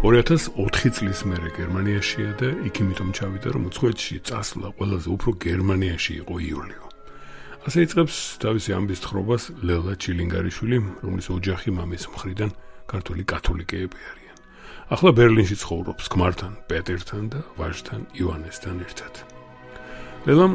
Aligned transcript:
2004 0.00 0.94
წლის 0.96 1.18
მერე 1.28 1.50
გერმანიაშია 1.58 2.30
და 2.40 2.48
იქ 2.64 2.78
იმითომ 2.80 3.08
ჩავიდა 3.12 3.50
რომ 3.52 3.66
უცხოეთში 3.68 4.14
წასვლა 4.24 4.70
ყველაზე 4.78 5.08
უფრო 5.12 5.30
გერმანიაში 5.44 6.14
იყო 6.24 6.34
იულიო. 6.40 6.84
ასე 7.68 7.78
იწყებს 7.84 8.16
თავისი 8.40 8.70
ამბის 8.80 9.00
თხრობას 9.04 9.42
ლელა 9.60 9.92
ჩილინგარიშვილი, 10.00 10.78
რომლის 11.04 11.26
ოჯახი 11.36 11.70
მამის 11.76 12.04
მხრიდან 12.16 12.50
ქართული 12.88 13.22
კათოლიკეები 13.28 14.00
არიან. 14.12 14.36
ახლა 14.88 15.10
ბერლინში 15.20 15.56
ცხოვრობს 15.60 16.04
ქმართან, 16.08 16.52
პეტერთან 16.64 17.24
და 17.28 17.40
ვაჟთან 17.60 18.00
ივანესთან 18.16 18.76
ერთად. 18.88 19.14
ლელამ 20.24 20.52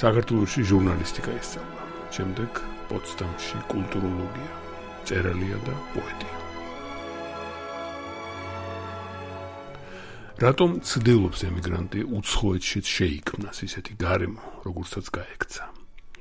საქართველოსში 0.00 0.62
ჟურნალისტიკა 0.72 1.32
ისწავლა. 1.36 1.82
შემდეგ 2.16 2.50
პოცდამში 2.88 3.58
კულტუროლოგია, 3.68 4.52
წერალია 5.04 5.58
და 5.68 5.74
პოეტია. 5.92 6.45
რატომ 10.36 10.80
ცდილობს 10.84 11.40
ემიგრანტი 11.48 12.00
უცხოეთშიც 12.18 12.86
შეიქმნას 12.96 13.58
ისეთი 13.66 13.92
გარემო, 13.96 14.44
როგორცაც 14.66 15.06
გაექცა? 15.16 15.64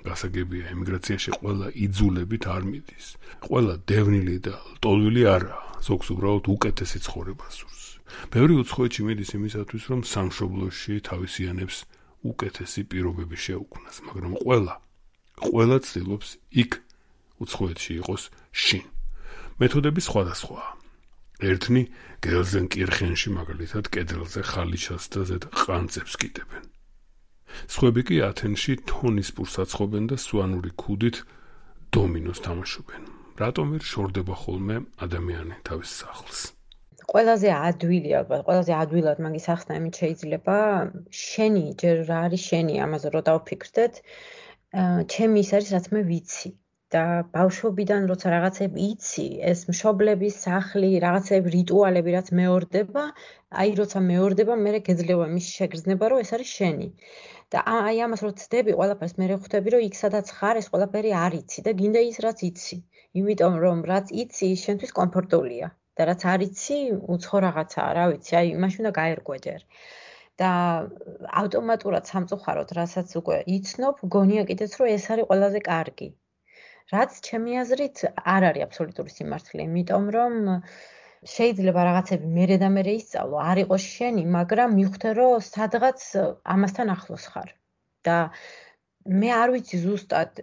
გასაგებია, 0.06 0.72
ემიგრაციაში 0.72 1.32
ყველა 1.36 1.68
იძულებით 1.86 2.44
არ 2.56 2.64
მიდის. 2.70 3.06
ყველა 3.44 3.76
დევნილი 3.90 4.38
და 4.46 4.56
ლტოლვილი 4.78 5.24
არა, 5.36 5.58
ზოგს 5.84 6.08
უბრალოდ 6.16 6.46
უკეთესი 6.56 7.00
ცხოვრება 7.04 7.48
სურს. 7.52 7.84
ბევრი 8.32 8.54
უცხოეთში 8.64 9.02
მიდის 9.04 9.30
იმისათვის, 9.36 9.84
რომ 9.92 10.00
სამშობლოში 10.08 10.94
თავისიანებს 11.10 11.78
უკეთესი 12.24 12.82
პირობები 12.88 13.36
შეუქმნას, 13.36 13.96
მაგრამ 14.08 14.34
ყველა 14.46 14.76
ყველა 15.36 15.78
ცდილობს 15.84 16.30
იქ 16.56 16.80
უცხოეთში 17.44 17.92
იყოს 18.00 18.24
შინ. 18.56 18.86
მეთოდები 19.60 20.02
სხვადასხვაა. 20.08 20.85
ერთნი 21.44 21.84
გელზენკირხენში 22.24 23.30
მაგალითად 23.36 23.90
კედელზე 23.92 24.42
ხალიჩას 24.52 25.06
და 25.12 25.22
ზედ 25.30 25.44
ყანწებს 25.52 26.16
კიდებენ. 26.22 26.64
სხვები 27.72 28.02
კი 28.08 28.16
ათენში 28.30 28.74
თონის 28.90 29.30
პურს 29.36 29.56
აცხობენ 29.64 30.08
და 30.12 30.16
სვანური 30.20 30.72
ქუდით 30.80 31.18
დომინოს 31.96 32.40
თამაშობენ. 32.48 33.04
რატომ 33.36 33.66
ვერ 33.76 33.84
შორდება 33.84 34.36
ხოლმე 34.42 34.76
ადამიანი 35.06 35.56
თავის 35.68 35.92
სახლს? 36.02 36.40
ყველაზე 37.12 37.50
ადვილი 37.52 38.12
ალბათ, 38.20 38.42
ყველაზე 38.48 38.74
ადვილად 38.82 39.20
მაგის 39.26 39.46
ახსნა 39.54 39.74
იმით 39.80 39.96
შეიძლება 40.02 40.56
შენი 41.12 41.66
ჯერ 41.82 41.98
რა 42.10 42.20
არის 42.28 42.42
შენი 42.50 42.74
ამაზე 42.86 43.08
რო 43.14 43.22
დავფიქრდეთ. 43.30 43.94
ჩემი 45.14 45.38
ის 45.46 45.52
არის 45.58 45.70
რაც 45.76 45.86
მე 45.96 46.02
ვიცი. 46.12 46.50
და 46.94 47.04
ბავშვობიდან 47.36 48.04
როცა 48.10 48.32
რაღაცები 48.34 48.84
იცი, 48.88 49.26
ეს 49.52 49.62
მშობლების 49.70 50.36
სახლი, 50.48 50.90
რაღაცები 51.06 51.54
რიტუალები 51.56 52.14
რაც 52.16 52.28
მეორდება, 52.40 53.06
აი 53.64 53.72
როცა 53.80 54.02
მეორდება, 54.10 54.58
მე 54.66 54.74
გეძლევა 54.90 55.26
მის 55.32 55.48
შეგრძნება, 55.60 56.10
რომ 56.14 56.22
ეს 56.26 56.32
არის 56.38 56.52
შენი. 56.60 56.90
და 57.54 57.62
აი 57.72 58.00
ამას 58.06 58.22
რო 58.26 58.32
ცდები, 58.42 58.76
ყველაფერს 58.78 59.16
მე 59.22 59.26
ხვდები, 59.32 59.74
რომ 59.74 59.82
იქ 59.88 59.96
სადაც 60.02 60.32
ხარ, 60.38 60.60
ეს 60.62 60.68
ყველაფერი 60.74 61.12
არ 61.26 61.34
იცი 61.42 61.66
და 61.66 61.72
გინდა 61.82 62.02
ის 62.12 62.18
რაც 62.26 62.40
იცი. 62.50 62.78
იმიტომ 63.22 63.54
რომ 63.66 63.84
რაც 63.92 64.12
იცი, 64.24 64.50
შენთვის 64.66 64.96
კომფორტულია 65.00 65.68
და 65.98 66.08
რაც 66.10 66.26
არ 66.34 66.42
იცი, 66.48 66.80
უცხო 67.16 67.42
რაღაცაა, 67.48 67.90
რა 67.98 68.06
ვიცი, 68.14 68.34
აი 68.40 68.58
მაშინ 68.66 68.86
უნდა 68.86 68.94
გაერკვეჯერ. 69.02 69.62
და 70.42 70.52
ავტომატურად 71.42 72.10
სამწუხაროდ, 72.12 72.72
რასაც 72.80 73.16
უკვე 73.22 73.38
იცნობ, 73.58 74.02
გონია 74.16 74.44
კიდეც 74.50 74.76
რომ 74.82 74.90
ეს 74.96 75.06
არის 75.16 75.30
ყველაზე 75.32 75.62
კარგი. 75.72 76.08
რაც 76.94 77.12
ჩემი 77.28 77.58
აზრით 77.62 78.04
არ 78.36 78.48
არის 78.50 78.66
აბსოლუტური 78.68 79.12
სიმართლე, 79.14 79.62
იმიტომ 79.70 80.06
რომ 80.16 80.34
შეიძლება 81.36 81.82
რაღაცები 81.90 82.28
მერე 82.38 82.58
და 82.62 82.70
მერე 82.78 82.94
ისწავლო, 83.02 83.38
არ 83.50 83.58
იყოს 83.66 83.86
შენი, 83.96 84.24
მაგრამ 84.38 84.76
მიხვდე 84.80 85.10
რომ 85.20 85.46
სადღაც 85.50 86.00
ამასთან 86.56 86.94
ახლოს 86.96 87.26
ხარ. 87.34 87.50
და 88.06 88.18
მე 89.22 89.30
არ 89.34 89.50
ვიცი 89.54 89.78
ზუსტად 89.82 90.42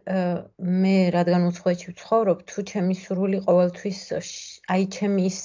მე 0.83 0.97
რადგან 1.15 1.47
უცხოეთში 1.51 1.89
ვცხოვრობ, 1.93 2.39
თუ 2.51 2.65
ჩემი 2.71 2.95
სურვილი 3.03 3.39
ყოველთვის 3.47 4.01
აი 4.75 4.83
ჩემი 4.97 5.23
ის 5.31 5.39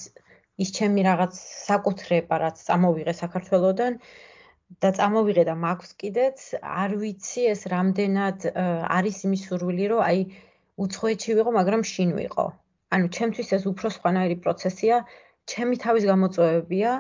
ის 0.63 0.69
ჩემი 0.77 1.01
რაღაც 1.05 1.33
საკუთრება, 1.69 2.35
რაც 2.43 2.57
წამოვიღე 2.67 3.13
საქართველოსდან 3.21 3.99
და 4.81 4.89
წამოვიღე 4.97 5.43
და 5.49 5.55
მაქვს 5.65 5.91
კიდეც, 6.01 6.37
არ 6.83 6.91
ვიცი 7.01 7.41
ეს 7.53 7.61
რამდენად 7.73 8.47
არის 8.97 9.17
იმის 9.29 9.45
სურვილი, 9.49 9.85
რომ 9.93 10.01
აი 10.09 10.19
უცხოეთში 10.83 11.31
ვიყო, 11.37 11.51
მაგრამ 11.59 11.81
შინ 11.91 12.09
ვიყო. 12.19 12.45
ანუ 12.95 13.05
ჩემთვის 13.17 13.49
ეს 13.57 13.63
უფრო 13.71 13.87
სხვანაირი 13.97 14.37
პროცესია, 14.45 14.95
ჩემი 15.51 15.75
თავის 15.83 16.03
გამოწვევებია. 16.11 16.91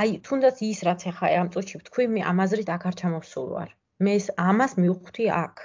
აი, 0.00 0.10
თუნდაც 0.26 0.56
ის 0.70 0.80
რაც 0.88 1.00
ახლა 1.10 1.28
ამ 1.40 1.48
წუთში 1.54 1.76
ვთქვი, 1.80 2.04
მე 2.14 2.20
ამაზრით 2.32 2.68
აქ 2.76 2.82
არ 2.88 2.94
ჩამოვსულ 3.00 3.46
ვარ. 3.56 3.70
მე 4.04 4.12
ეს 4.20 4.26
ამას 4.50 4.72
მივხვდი 4.82 5.26
აქ. 5.44 5.56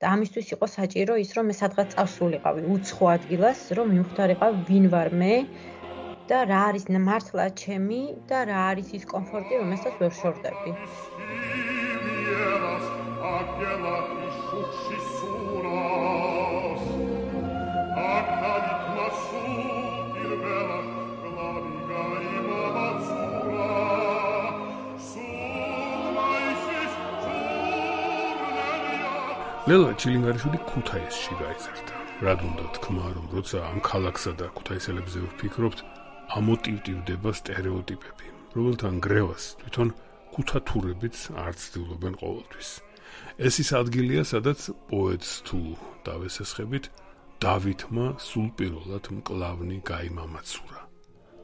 და 0.00 0.10
ამისთვის 0.16 0.46
იყო 0.54 0.66
საჭირო 0.74 1.14
ის, 1.22 1.30
რომ 1.36 1.44
მე 1.50 1.54
სადღაც 1.60 1.88
წავსულიყავი 1.94 2.62
უცხო 2.74 3.04
ადგილას, 3.16 3.60
რომ 3.76 3.86
მივხვდარიყავ 3.94 4.52
ვინ 4.68 4.86
ვარ 4.94 5.10
მე 5.22 5.34
და 6.30 6.38
რა 6.50 6.60
არის 6.70 6.84
მართლა 7.08 7.44
ჩემი 7.62 8.00
და 8.30 8.38
რა 8.48 8.60
არის 8.70 8.88
ის 8.98 9.04
კომფორტი, 9.12 9.60
რომელსაც 9.60 9.94
ვერ 10.00 10.12
შორდები. 10.20 10.70
ლელა 29.70 29.92
ჩილინგარიშვილი 30.02 30.58
ქუთაისში 30.66 31.34
გაიზარდა. 31.38 31.94
რად 32.26 32.40
უნდა 32.42 32.64
თქმა, 32.74 33.06
რომ 33.14 33.26
როცა 33.36 33.58
ამ 33.70 33.78
ქალაქსა 33.86 34.32
და 34.40 34.46
ქუთაისელებზე 34.58 35.18
ვფიქრობთ, 35.30 35.78
ამოტივტივდება 36.38 37.30
стереოტიპები, 37.40 38.26
რომელთან 38.56 38.94
გრევას 39.06 39.44
თვითონ 39.60 39.88
ქუთათურებიც 40.34 41.16
არ 41.44 41.52
ცდილობენ 41.62 42.14
ყოველთვის. 42.22 42.70
ეს 43.46 43.54
ის 43.62 43.70
ადგილია, 43.82 44.22
სადაც 44.32 44.60
პოეტს 44.90 45.30
თუ 45.46 45.60
დავესესხებით, 46.08 46.84
დავითმა 47.38 48.06
სულპიროლად 48.26 49.04
მკლავნი 49.16 49.78
გაიმამაცურა 49.92 50.80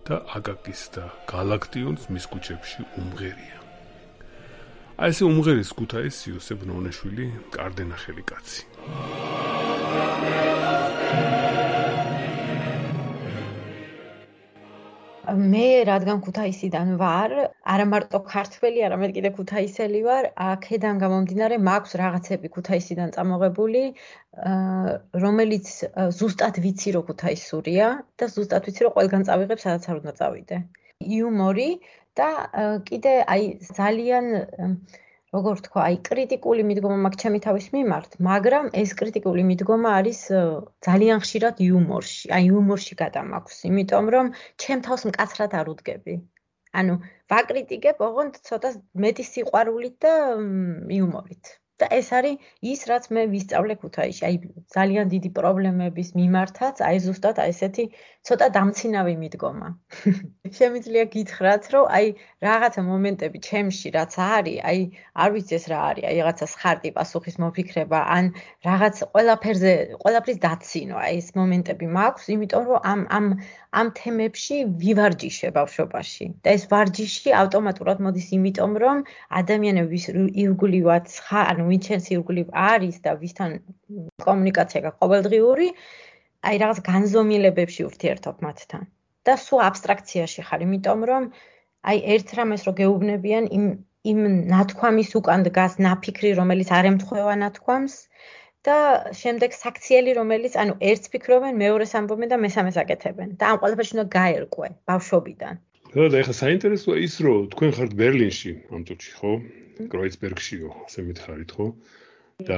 და 0.06 0.16
აკაკის 0.34 0.82
და 0.98 1.04
გალაქტიონს 1.31 2.03
მის 2.10 2.25
კუჩებში 2.32 2.81
უმღერია. 2.98 3.66
აი 4.97 5.12
ეს 5.12 5.19
უმღერის 5.27 5.71
ქუთაის 5.77 6.19
იოსებ 6.25 6.62
ნონეშვილი 6.65 7.25
კარდენახელი 7.53 8.23
კაცი. 8.29 8.62
მე 15.53 15.67
რადგან 15.91 16.23
ქუთაისიდან 16.25 16.95
ვარ, 17.03 17.34
არა 17.75 17.87
მარტო 17.93 18.23
ქართველი, 18.31 18.87
არამედ 18.89 19.13
კიდე 19.19 19.31
ქუთაისელი 19.37 20.01
ვარ, 20.09 20.31
აქედან 20.47 20.97
გამომდინარე 21.04 21.60
მაქვს 21.69 21.92
რაღაცები 22.01 22.53
ქუთაისიდან 22.57 23.13
წამოღებული, 23.19 23.84
რომელიც 25.27 25.75
ზუსტად 26.22 26.63
ვიცი 26.65 26.97
რომ 26.97 27.04
ქუთაისურია 27.13 27.92
და 28.16 28.33
ზუსტად 28.33 28.65
ვიცი 28.65 28.89
რომ 28.89 28.97
ყველგან 28.97 29.28
წავიღებ 29.28 29.60
სადაც 29.60 29.92
არ 29.92 29.97
უნდა 30.01 30.16
წავიდე. 30.25 30.57
იუმორი 31.04 31.69
და 32.21 32.28
კიდე 32.89 33.13
აი 33.34 33.51
ძალიან 33.78 34.27
როგორ 35.34 35.60
თქვა, 35.66 35.80
აი 35.89 35.97
კრიტიკული 36.09 36.63
მიდგომა 36.68 36.97
მაქვს 37.04 37.21
ჩემი 37.22 37.41
თავის 37.47 37.66
მიმართ, 37.74 38.16
მაგრამ 38.28 38.71
ეს 38.83 38.95
კრიტიკული 39.01 39.42
მიდგომა 39.51 39.91
არის 39.98 40.21
ძალიან 40.86 41.21
ხშირად 41.24 41.60
იუმორში, 41.66 42.30
აი 42.36 42.48
იუმორში 42.53 42.98
გადამაქვს, 43.03 43.59
იმიტომ 43.71 44.09
რომ 44.16 44.33
ჩემ 44.65 44.80
თავს 44.86 45.07
მკაცრად 45.10 45.59
არ 45.60 45.72
უდგები. 45.74 46.16
ანუ 46.80 46.95
ვაკრიტიკებ, 47.33 48.03
ოღონდ 48.09 48.41
ცოტა 48.48 48.71
მეტი 49.04 49.24
სიყვარულით 49.33 49.97
და 50.07 50.16
იუმორით. 50.98 51.57
და 51.80 51.86
ეს 51.92 52.09
არის 52.16 52.45
ის, 52.72 52.83
რაც 52.89 53.07
მე 53.13 53.22
ვისწავლე 53.33 53.74
ქუთაისში. 53.80 54.22
აი 54.28 54.36
ძალიან 54.77 55.10
დიდი 55.13 55.30
პრობლემების 55.39 56.09
მიმართაც, 56.21 56.80
აი 56.89 57.03
ზუსტად 57.07 57.41
აი 57.45 57.53
ესეთი 57.53 57.84
ცოტა 58.27 58.47
დამცინავი 58.55 59.15
მიდგომა. 59.23 59.69
შემიძლია 60.59 61.05
გითხრათ, 61.13 61.67
რომ 61.75 61.84
აი 61.97 62.07
რაღაცა 62.47 62.83
მომენტები 62.87 63.39
ჩემში 63.47 63.93
რაც 63.97 64.15
არის, 64.27 64.57
აი 64.71 64.81
არ 65.23 65.31
ვიცი 65.37 65.55
ეს 65.59 65.67
რა 65.71 65.78
არის, 65.91 66.07
აი 66.11 66.17
რაღაცა 66.21 66.47
ხარტი 66.63 66.91
პასუხის 66.97 67.37
მოფიქრება, 67.45 68.01
ან 68.17 68.25
რაღაც 68.67 68.97
ყველაფერზე, 69.15 69.73
ყველაფრის 70.03 70.39
დაცინო, 70.47 70.97
აი 71.07 71.15
ეს 71.23 71.28
მომენტები 71.39 71.87
მაქვს, 71.99 72.27
იმიტომ 72.34 72.65
რომ 72.71 72.81
ამ 72.93 73.01
ამ 73.19 73.27
ამ 73.77 73.87
თემებში 74.01 74.57
ვივარჯიშე 74.83 75.49
ბავშვობაში. 75.59 76.27
და 76.43 76.49
ეს 76.57 76.65
ვარჯიში 76.73 77.31
ავტომატურად 77.43 77.99
მოდის 78.07 78.28
იმიტომ, 78.37 78.73
რომ 78.83 78.97
ადამიანების 79.41 80.05
ირგვლივაც 80.43 81.07
ხარ, 81.27 81.47
ანუ 81.53 81.63
ვინ 81.71 81.81
ჩვენს 81.87 82.07
ირგვლივ 82.17 82.47
არის 82.71 82.97
და 83.05 83.11
ვისთან 83.23 83.51
კომუნიკაცია 84.27 84.81
გაქვს 84.87 85.01
ყოველდღიური, 85.03 85.69
აი 86.48 86.56
რაღაც 86.62 86.78
განზომილებებში 86.91 87.83
ურთიერთობ 87.91 88.36
მათთან. 88.47 88.83
და 89.27 89.34
სულ 89.42 89.60
აბსტრაქციაში 89.66 90.42
ხარ, 90.48 90.60
იმიტომ 90.66 91.00
რომ 91.10 91.24
აი 91.91 91.98
ერთ 92.15 92.28
რამეს 92.38 92.62
რო 92.66 92.72
გეუბნებიან 92.80 93.44
იმ 93.59 93.65
იმ 94.10 94.21
ნათქვამის 94.53 95.10
უკან 95.18 95.41
დგას 95.48 95.72
ნაფიქრი, 95.83 96.30
რომელიც 96.41 96.68
არ 96.78 96.88
ემთხვევა 96.92 97.34
ნათქვამს 97.42 97.94
და 98.66 98.77
შემდეგ 99.21 99.50
საქციელი, 99.59 100.15
რომელიც 100.18 100.54
ანუ 100.62 100.74
ერთს 100.91 101.10
ფიქრობენ, 101.15 101.59
მეორეს 101.62 101.94
ამბობენ 101.98 102.33
და 102.33 102.39
მესამეს 102.44 102.78
აკეთებენ. 102.82 103.34
და 103.41 103.44
ამ 103.50 103.59
ყველაფერში 103.62 103.92
უნდა 103.97 104.06
გაერკვე 104.18 104.68
ბავშვობიდან. 104.91 105.54
და 106.12 106.16
ეხლა 106.22 106.34
საინტერესოა 106.42 106.97
ის, 107.06 107.15
რომ 107.27 107.36
თქვენ 107.53 107.71
ხართ 107.77 107.92
ბერლინში 108.00 108.53
ამ 108.74 108.82
წუთში, 108.86 109.12
ხო? 109.18 109.32
კროიცბერგშიო, 109.92 110.68
ასე 110.86 111.00
მითხარით, 111.09 111.50
ხო? 111.56 111.66
და 112.44 112.56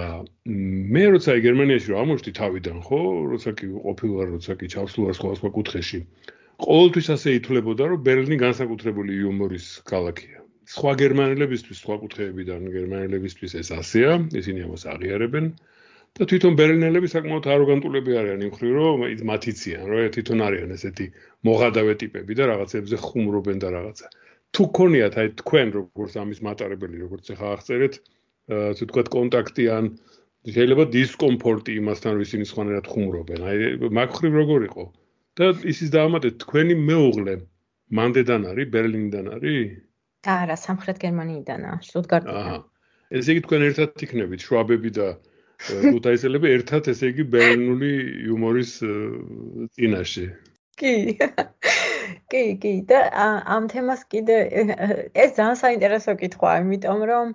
მე 0.54 1.02
როცა 1.14 1.34
გერმანიაში 1.44 1.92
რომ 1.92 2.00
ამოშთი 2.04 2.32
თავიდან, 2.38 2.78
ხო? 2.86 2.98
როცა 3.32 3.50
კი 3.58 3.68
ყოფილვარ, 3.84 4.26
როცა 4.34 4.56
კი 4.58 4.66
ჩავსულვარ 4.74 5.14
სხვა 5.18 5.30
სხვა 5.38 5.50
კუთხეში, 5.54 6.00
ყოველთვის 6.64 7.08
ასე 7.14 7.34
ითვლებოდა, 7.38 7.84
რომ 7.92 8.02
ბერლინი 8.08 8.36
განსაკუთრებული 8.42 9.16
იუმორის 9.22 9.66
ქალაქია. 9.88 10.42
სხვა 10.74 10.92
გერმანელებისთვის, 11.02 11.78
სხვა 11.84 11.96
კუთხეებიდან 12.02 12.66
გერმანელებისთვის 12.74 13.52
ეს 13.62 13.68
ასეა, 13.78 14.12
ისინი 14.42 14.66
ამას 14.66 14.84
აღიარებენ. 14.92 15.46
და 16.18 16.24
თვითონ 16.26 16.52
ბერლინელები 16.58 17.08
საკმაოდ 17.14 17.46
აროგანტულები 17.54 18.12
არიან 18.18 18.40
იმ 18.48 18.52
ხრივ, 18.58 18.72
რომ 18.74 19.02
მათიციან, 19.30 19.82
რომ 19.86 19.98
თვითონ 20.14 20.38
არიან 20.48 20.70
ესეთი 20.74 21.06
მოღადავე 21.46 21.94
ტიპები 22.02 22.32
და 22.38 22.44
რაღაცებზე 22.50 22.96
ხუმრობენ 23.06 23.58
და 23.62 23.68
რაღაცა. 23.76 24.06
თუ 24.56 24.62
ქონიათ 24.78 25.14
აი 25.20 25.28
თქვენ 25.40 25.68
როგორც 25.78 26.12
ამის 26.22 26.38
მატარებელი 26.48 26.96
როგორც 27.04 27.24
ახლა 27.36 27.48
აღწერეთ 27.54 27.94
ასე 28.48 28.86
ვთქვათ 28.86 29.08
კონტაქტი 29.12 29.64
ან 29.76 29.90
შეიძლება 30.48 30.84
დისკომფორტი 30.94 31.72
იმასთან 31.82 32.16
რომ 32.16 32.22
ისინი 32.24 32.44
სხვანაირად 32.48 32.86
ხუმრობენ. 32.92 33.40
აი 33.48 33.56
მაგხრივ 33.98 34.32
როგორ 34.40 34.60
იყო? 34.70 34.84
და 35.38 35.46
ისიც 35.70 35.88
დაამატეთ 35.94 36.34
თქვენი 36.42 36.74
მეუღლე 36.88 37.34
მანდედან 37.98 38.42
არის 38.50 38.70
ბერლინიდან 38.74 39.26
არის? 39.36 39.76
არა 40.28 40.56
სამხრეთ 40.58 40.98
გერმანიიდანაა 41.04 41.76
შტუტგარტიდან. 41.88 42.42
აჰა. 42.42 42.58
ესე 43.18 43.28
იგი 43.34 43.42
თქვენ 43.46 43.62
ერთად 43.68 44.02
იქნებით 44.06 44.40
შვაბები 44.48 44.90
და 44.98 45.08
ქუთაისელები 45.92 46.50
ერთად 46.56 46.90
ესე 46.92 47.12
იგი 47.12 47.24
ბერლინული 47.34 47.92
იუმორის 48.26 48.72
წინაშე. 49.78 50.26
კი. 50.78 50.92
კი, 52.32 52.42
კი. 52.62 52.72
და 52.90 52.98
ამ 53.56 53.70
თემას 53.72 54.04
კიდე 54.12 54.36
ეს 55.14 55.30
ძალიან 55.38 55.58
საინტერესო 55.62 56.14
კითხვაა, 56.22 56.62
იმიტომ 56.66 57.00
რომ 57.10 57.26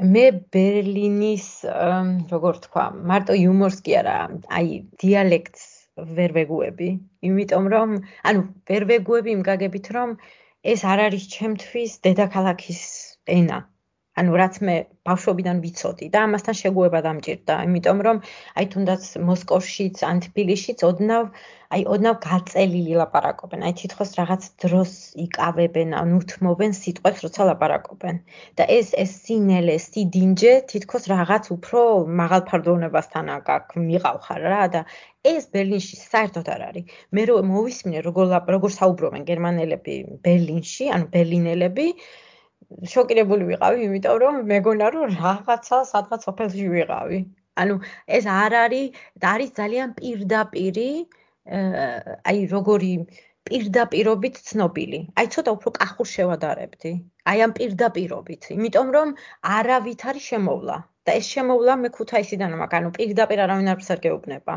მე 0.00 0.24
ბერლინის 0.54 1.46
როგორ 2.32 2.60
თქვა, 2.66 2.84
მარტო 3.10 3.36
იუმორს 3.40 3.80
კი 3.86 3.96
არა, 4.00 4.14
აი 4.58 4.78
დიალექტს 5.02 5.66
ვერ 6.16 6.32
ვეგუები, 6.38 6.88
იმიტომ 7.28 7.68
რომ 7.74 7.92
ანუ 8.30 8.46
ვერ 8.70 8.86
ვეგუები 8.92 9.34
იმ 9.36 9.42
გაგებით 9.48 9.92
რომ 9.96 10.16
ეს 10.74 10.84
არ 10.94 11.04
არის 11.08 11.28
ჩემთვის 11.34 11.98
დედაქალაქის 12.08 12.82
ენა. 13.36 13.58
ანუ 14.20 14.32
რაც 14.40 14.56
მე 14.68 14.76
ბავშვობიდან 15.08 15.60
ვიცოდი 15.64 16.06
და 16.14 16.22
ამასთან 16.26 16.56
შეგუება 16.58 17.00
დამჭირდა, 17.06 17.54
იმიტომ 17.68 17.98
რომ 18.06 18.18
აი 18.60 18.66
თუნდაც 18.74 19.06
მოსკოვშიც, 19.28 20.02
ან 20.08 20.20
თბილისშიც 20.26 20.84
ოდნავ 20.88 21.24
აი 21.72 21.82
ოდნავ 21.94 22.16
გაწელილი 22.26 22.96
ლაპარაკობენ. 23.00 23.62
აი 23.66 23.74
თითქოს 23.80 24.10
რაღაც 24.18 24.48
დროს 24.64 24.92
იკავებენ, 25.24 25.94
ან 26.00 26.10
უთმობენ 26.18 26.74
სიტყვებს, 26.78 27.22
როცა 27.26 27.46
ლაპარაკობენ. 27.50 28.16
და 28.60 28.64
ეს 28.76 28.92
ეს 29.02 29.12
სინელე, 29.24 29.76
სიდინჯე 29.86 30.52
თითქოს 30.72 31.08
რაღაც 31.14 31.48
უფრო 31.56 31.80
მაღალფარდოვნებასთან 32.20 33.32
აქ 33.36 33.70
მიყავხარ 33.88 34.40
რა 34.52 34.64
და 34.74 34.82
ეს 35.32 35.48
ბერლინში 35.54 35.96
საერთოდ 36.02 36.46
არ 36.56 36.62
არის. 36.68 36.84
მე 37.16 37.22
რო 37.32 37.36
მოვისმინე 37.54 37.98
როგორ 38.08 38.36
როგორ 38.56 38.70
საუბრობენ 38.80 39.22
გერმანელები 39.30 39.96
ბერლინში, 40.28 40.84
ანუ 40.94 41.06
ბერლინელები 41.16 41.88
შოკირებული 42.94 43.48
ვიყავი, 43.50 43.78
იმიტომ 43.88 44.16
რომ 44.22 44.38
მეგონა 44.52 44.86
რომ 44.96 45.16
რაღაცა 45.22 45.78
სადღაც 45.92 46.22
ოფელში 46.32 46.66
ვიყავი. 46.76 47.18
ანუ 47.62 47.74
ეს 48.18 48.24
არ 48.34 48.52
არის 48.64 49.00
და 49.22 49.26
არის 49.36 49.50
ძალიან 49.60 49.88
პირდაპირი 49.98 50.88
აი 52.30 52.38
როგორი 52.54 52.92
პირდაპირობით 53.48 54.36
ცნობილი. 54.48 55.00
აი 55.18 55.26
ცოტა 55.34 55.50
უფრო 55.56 55.70
კახურ 55.78 56.08
შევადარებდი. 56.14 56.92
აი 57.30 57.38
ამ 57.46 57.52
პირდაპირობით, 57.58 58.42
იმიტომ 58.56 58.88
რომ 58.96 59.14
არავითარი 59.58 60.20
შემოვლა. 60.30 60.76
და 61.06 61.14
ეს 61.18 61.26
შემოვლა 61.34 61.74
მე 61.82 61.88
ქუთაისიდან 61.96 62.52
მაქვს, 62.60 62.78
ანუ 62.78 62.90
პირდაპირ 62.98 63.38
არავინ 63.44 63.68
არ 63.72 63.78
ფსერგეუბნება. 63.82 64.54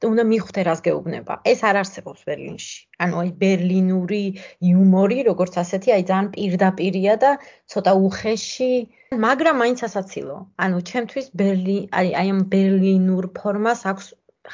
და 0.00 0.08
უნდა 0.12 0.24
მიხვდე 0.30 0.60
რას 0.68 0.80
გეუბნება. 0.86 1.34
ეს 1.52 1.60
არ 1.68 1.76
არსებობს 1.82 2.20
ბერლინში. 2.28 2.74
ანუ 3.04 3.14
აი 3.22 3.30
ბერლინური 3.42 4.24
იუმორი, 4.68 5.18
როგორც 5.30 5.54
ასეთი, 5.62 5.88
აი 5.96 6.02
ძალიან 6.10 6.28
პირდაპირია 6.34 7.14
და 7.24 7.30
ცოტა 7.72 7.92
უხეში, 8.06 8.72
მაგრამ 9.26 9.56
მაინც 9.62 9.78
ასაცილო. 9.88 10.36
ანუ 10.64 10.78
ჩემთვის 10.90 11.26
ბერლი, 11.40 11.78
აი 12.00 12.08
აი 12.20 12.28
ამ 12.34 12.40
ბერლინურ 12.52 13.24
ფორმას 13.38 13.80
აქვს 13.90 14.06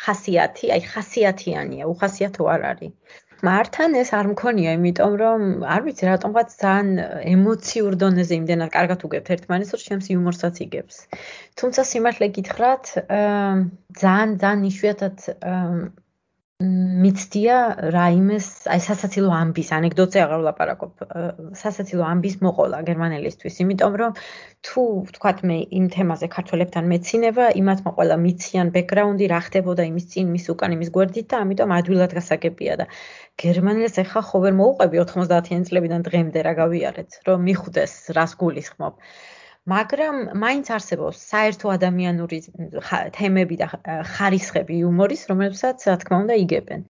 ხასიათი, 0.05 0.67
აი 0.75 0.83
ხასიათიანია, 0.93 1.85
უხასიათო 1.95 2.43
არ 2.55 2.63
არის. 2.73 2.93
მართან 3.47 3.97
ეს 4.01 4.11
არ 4.17 4.27
მქონია, 4.33 4.75
იმიტომ 4.79 5.15
რომ 5.23 5.45
არ 5.75 5.81
ვიცი 5.87 6.09
რატომღაც 6.11 6.57
ძალიან 6.61 6.89
ემოციურ 7.35 7.97
დონეზე 8.03 8.35
იმდენად 8.41 8.71
კარგად 8.77 9.05
უგებთ 9.09 9.33
ერთმანეთს, 9.37 9.73
რომ 9.77 9.85
ჩემს 9.87 10.11
იუმორსაც 10.15 10.61
იგებს. 10.67 10.97
თუმცა 11.61 11.87
სიმართლე 11.93 12.27
გითხრათ, 12.37 12.85
ძალიან 14.03 14.31
ძალიან 14.45 14.67
იშვიათად 14.71 15.17
მიცდია 16.61 17.55
რაიმეს, 17.95 18.47
აი 18.69 18.83
სასაცილო 18.85 19.31
ამბის 19.33 19.71
ანეკდოტზე 19.77 20.21
აღარ 20.21 20.41
ვლაპარაკობ. 20.43 21.05
სასაცილო 21.57 22.05
ამბის 22.05 22.37
მოყოლა 22.45 22.81
გერმანელისთვის, 22.89 23.57
იმიტომ 23.65 23.97
რომ 24.03 24.19
თუ 24.69 24.85
ვთქვათ 25.09 25.41
მე 25.51 25.57
იმ 25.79 25.87
თემაზე 25.95 26.29
ქართველებთან 26.37 26.91
მეცინება, 26.93 27.49
იმათ 27.63 27.81
მოყოლა 27.89 28.21
მიციან 28.27 28.75
ბექგრაუნდი, 28.77 29.31
რა 29.33 29.41
ხდებოდა 29.49 29.89
იმის 29.89 30.07
წინ, 30.13 30.29
მის 30.37 30.45
უკან, 30.53 30.77
იმის 30.77 30.93
გვერდით 31.01 31.33
და 31.33 31.43
ამიტომ 31.49 31.75
ადვილად 31.81 32.13
გასაგებია 32.21 32.77
და 32.85 32.91
გერმანელს 33.41 33.97
ახლა 34.05 34.21
ხო 34.29 34.45
ვერ 34.45 34.55
მოუყვები 34.61 35.05
90-იან 35.17 35.65
წლებიდან 35.71 36.09
დღემდე 36.13 36.45
რა 36.45 36.53
გავიარეთ, 36.61 37.21
რომ 37.25 37.49
მიხვდეს 37.49 37.95
რას 38.21 38.37
გულისხმობ. 38.37 39.01
მაგრამ 39.71 40.17
მაინც 40.43 40.71
არსებობს 40.77 41.19
საერთო 41.33 41.71
ადამიანური 41.77 42.39
თემები 43.17 43.57
და 43.61 43.69
ხარისხები 44.15 44.79
იუმორის, 44.83 45.23
რომელსაც 45.31 45.85
რა 45.91 45.97
თქმა 46.03 46.17
უნდა 46.25 46.39
იგებენ. 46.45 46.89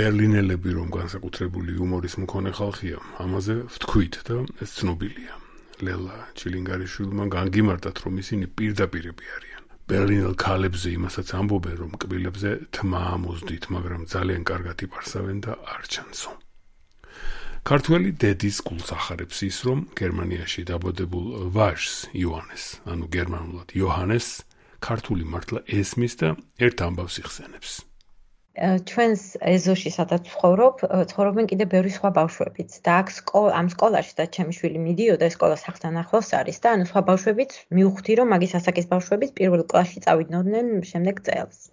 ბერლინელები 0.00 0.70
რომ 0.78 0.88
განსაკუთრებული 0.94 1.74
იუმორის 1.76 2.14
მქონე 2.24 2.50
ხალხია, 2.56 2.98
ამაზე 3.24 3.56
ვთქვით 3.74 4.14
და 4.28 4.36
ეს 4.64 4.70
ცნობილია. 4.80 5.34
ლელა 5.84 6.16
ჩილინგარიშვილმა 6.40 7.24
განგიმარტათ 7.36 7.96
რომ 8.04 8.14
ისინი 8.22 8.46
პირდაპირები 8.56 9.24
არიან. 9.36 9.59
ბერლინელ 9.90 10.36
ქალებზე 10.38 10.92
იმასაც 10.94 11.32
ამბობენ, 11.34 11.74
რომ 11.82 11.94
კბილებზე 11.98 12.50
თმა 12.70 13.00
ამოსდით, 13.10 13.64
მაგრამ 13.74 14.02
ძალიან 14.06 14.42
კარგად 14.46 14.84
იპარსავენ 14.86 15.38
და 15.42 15.56
არ 15.66 15.82
ჩანცო. 15.90 16.30
ქართველი 17.66 18.14
დედის 18.14 18.62
გულს 18.62 18.94
ახარებს 18.94 19.42
ის, 19.50 19.58
რომ 19.66 19.78
გერმანიაში 19.98 20.62
დაბადებულ 20.70 21.26
ვაჟს 21.50 21.96
იოანეს, 22.14 22.64
ანუ 22.86 23.04
გერმანულად 23.10 23.74
იოჰანეს, 23.74 24.28
ქართული 24.78 25.26
მართლა 25.26 25.66
ესმის 25.66 26.14
და 26.22 26.28
ერთ 26.62 26.78
ამბავს 26.86 27.16
იხსენებს. 27.26 27.89
ჩვენს 28.58 29.22
ეზოში 29.46 29.90
სადაც 29.94 30.26
ცხოვრობ, 30.26 30.80
ცხოვრობენ 31.10 31.46
კიდე 31.50 31.66
ბევრი 31.70 31.92
სხვა 31.94 32.10
ბავშვებიც 32.16 32.80
და 32.82 32.96
აქ 33.02 33.30
ამ 33.54 33.70
სკოლაში 33.70 34.16
და 34.18 34.26
ჩემი 34.36 34.52
შვილი 34.58 34.80
მიდიოდა, 34.86 35.28
სკოლა 35.30 35.56
სახთან 35.62 36.00
ახლოს 36.02 36.34
არის 36.34 36.58
და 36.64 36.72
ანუ 36.74 36.84
სხვა 36.90 37.00
ბავშვებიც 37.10 37.54
მივხვდი 37.78 38.16
რომ 38.20 38.34
მაგის 38.34 38.56
ასაკის 38.58 38.90
ბავშვებიც 38.90 39.30
პირველ 39.38 39.62
კლასში 39.70 40.02
წავიდნენ 40.06 40.82
შემდეგ 40.90 41.22
წელს. 41.30 41.70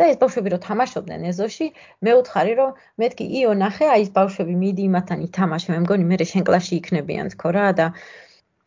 და 0.00 0.08
ეს 0.08 0.16
ბავშვები 0.16 0.48
რო 0.56 0.58
თამაშობდნენ 0.64 1.24
ეზოში, 1.30 1.66
მე 2.00 2.12
უთხარი 2.20 2.52
რომ 2.56 2.70
მეთქი 2.96 3.24
იო 3.40 3.52
ნახე, 3.62 3.86
აი 3.92 4.08
ეს 4.08 4.10
ბავშვები 4.16 4.54
მიდი 4.56 4.82
იმათთან 4.88 5.24
ითამაშე, 5.28 5.68
მე 5.76 5.78
მგონი 5.84 6.04
მე 6.08 6.16
შენ 6.32 6.48
კლასში 6.48 6.74
იქნებიან 6.80 7.28
თქო 7.36 7.48
რა 7.52 7.66
და 7.76 7.86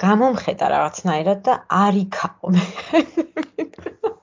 გამომხედა 0.05 0.65
რაღაცნაირად 0.75 1.39
და 1.49 1.53
არ 1.81 1.93
იქაო 2.05 2.53
მე. 2.53 2.65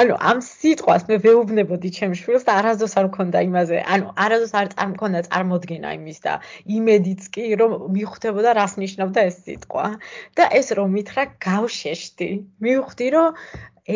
ანუ 0.00 0.16
ამ 0.30 0.40
სიტყვას 0.44 1.06
მე 1.08 1.16
ვეუბნებოდი 1.24 1.90
ჩემს 1.96 2.22
შვილს 2.22 2.46
და 2.48 2.56
არასდროს 2.60 2.94
არ 3.00 3.06
მქონდა 3.10 3.42
იმაზე, 3.46 3.78
ანუ 3.94 4.06
არასდროს 4.24 4.54
არ 4.60 4.70
წარმქონდა 4.74 5.20
წარმოდგენა 5.28 5.92
იმის 5.98 6.18
და 6.26 6.32
იმედიც 6.78 7.28
კი 7.36 7.44
რომ 7.60 7.76
მიხვდებოდა 7.96 8.50
რას 8.58 8.74
ნიშნავდა 8.82 9.20
ეს 9.30 9.36
სიტყვა 9.46 9.86
და 10.40 10.48
ეს 10.60 10.72
რომ 10.78 10.88
მითხრა 10.96 11.24
გავშეშდი. 11.46 12.30
მივხვდი 12.66 13.08
რომ 13.16 13.28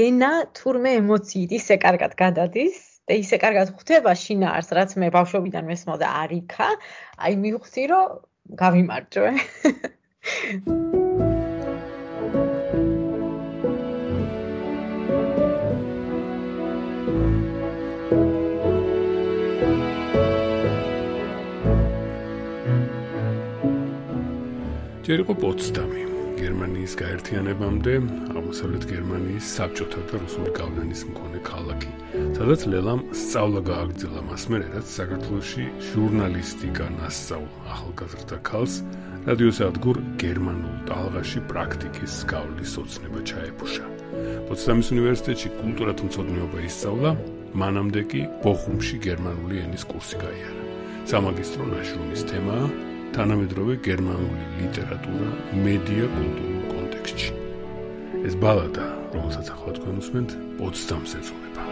ენა 0.05 0.33
თურმე 0.55 0.91
ემოციით 1.03 1.51
ისე 1.59 1.77
კარგად 1.83 2.15
გადადის 2.23 2.79
და 3.11 3.19
ისე 3.19 3.37
კარგად 3.43 3.75
ხვდება 3.75 4.15
შინაარს, 4.15 4.71
რაც 4.79 4.95
მე 5.03 5.09
ბავშვობიდან 5.17 5.67
მესმოდა 5.67 6.07
არიქა, 6.23 6.69
აი 7.27 7.35
მივხვდი 7.43 7.85
რომ 7.91 8.07
გავიმარჯვე. 8.63 9.31
ჯერ 25.11 25.25
იყო 25.25 25.35
პოცდამი 25.43 26.03
გერმანიის 26.39 26.93
გაერთიანებამდე 27.01 27.93
აღმოსავლეთ 28.31 28.85
გერმანიის 28.91 29.47
საბჭოთა 29.57 30.03
და 30.07 30.19
რუსული 30.23 30.51
გავლენის 30.55 31.01
მქონე 31.11 31.39
ქალაქი. 31.49 31.91
სადაც 32.37 32.61
ლელამ 32.71 33.01
სწავლა 33.19 33.61
გააგრძელა 33.71 34.21
მას 34.31 34.45
მერე 34.55 34.69
რაც 34.75 34.93
საქართველოსში 35.01 35.65
ჟურნალისტიკა 35.91 36.87
ნასწავლ 36.95 37.49
ახალგაზრდა 37.75 38.39
ქალს 38.51 38.75
რადიოსადგურ 39.27 39.97
გერმანულ 40.23 40.77
ტალღაში 40.91 41.41
პრაქტიკის 41.51 42.15
გავლის 42.31 42.73
ოცნება 42.83 43.21
ჩაეფუშა. 43.31 43.85
პოცდამის 44.47 44.89
უნივერსიტეტში 44.95 45.49
კულტურათმცოდნეობა 45.59 46.59
ისწავლა 46.71 47.11
მანამდე 47.59 48.03
კი 48.15 48.21
ბოხუმში 48.47 48.97
გერმანული 49.11 49.59
ენის 49.67 49.85
კურსი 49.91 50.23
გაიარა. 50.23 50.63
სამაგისტრო 51.11 51.65
ნაშრომის 51.75 52.23
თემაა 52.31 52.90
თანამედროვე 53.15 53.75
გერმანული 53.87 54.45
ლიტერატურა 54.59 55.31
მედია 55.65 56.05
კულტურულ 56.13 56.61
კონტექსტში. 56.75 57.33
ეს 58.29 58.35
ბალადა, 58.45 58.85
რომელსაც 59.15 59.51
ახლა 59.55 59.73
თქვენ 59.79 59.99
უსმენთ, 60.03 60.35
პოცდამს 60.61 61.15
ეძღვნება. 61.19 61.63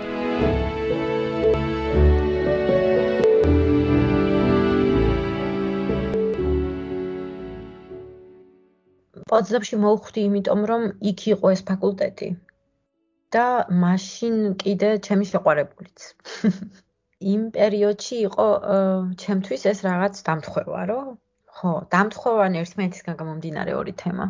პოცდამში 9.30 9.80
მოვხვდი, 9.86 10.26
იმიტომ 10.32 10.68
რომ 10.72 10.90
იქ 11.12 11.24
იყო 11.36 11.54
ეს 11.54 11.64
ფაკულტეტი. 11.70 12.30
და 13.34 13.46
მაშინ 13.84 14.36
კიდე 14.60 14.90
ჩემი 15.06 15.26
შეყვარებულიც. 15.30 16.04
იმ 17.32 17.42
პერიოდში 17.56 18.20
იყო 18.26 18.46
ჩემთვის 19.22 19.66
ეს 19.72 19.82
რაღაც 19.86 20.20
დამთხევა, 20.28 20.82
რომ 20.92 21.08
ხო, 21.58 21.72
დამთხოვანი 21.92 22.60
ერთმანეთისგან 22.62 23.16
გამომდინარე 23.22 23.72
ორი 23.74 23.94
თემა. 24.02 24.26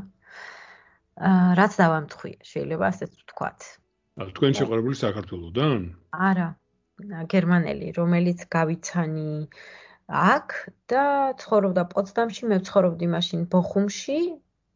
აა 1.29 1.49
რაც 1.59 1.73
დავამთხვი, 1.83 2.33
შეიძლება 2.53 2.85
ასე 2.93 3.05
ვთქვათ. 3.13 3.67
აა 4.23 4.31
თქვენ 4.39 4.53
შეყარებული 4.59 4.97
საქართველოსდან? 5.03 5.83
არა, 6.29 6.49
გერმანელი, 7.35 7.89
რომელიც 7.99 8.45
გავიცანი 8.55 9.33
აქ 10.09 10.55
და 10.93 11.05
ცხოვრობდა 11.43 11.83
პოცდამში, 11.93 12.47
მე 12.53 12.57
ვცხოვრობდი 12.63 13.09
მაშინ 13.15 13.43
ბოხუმში 13.55 14.19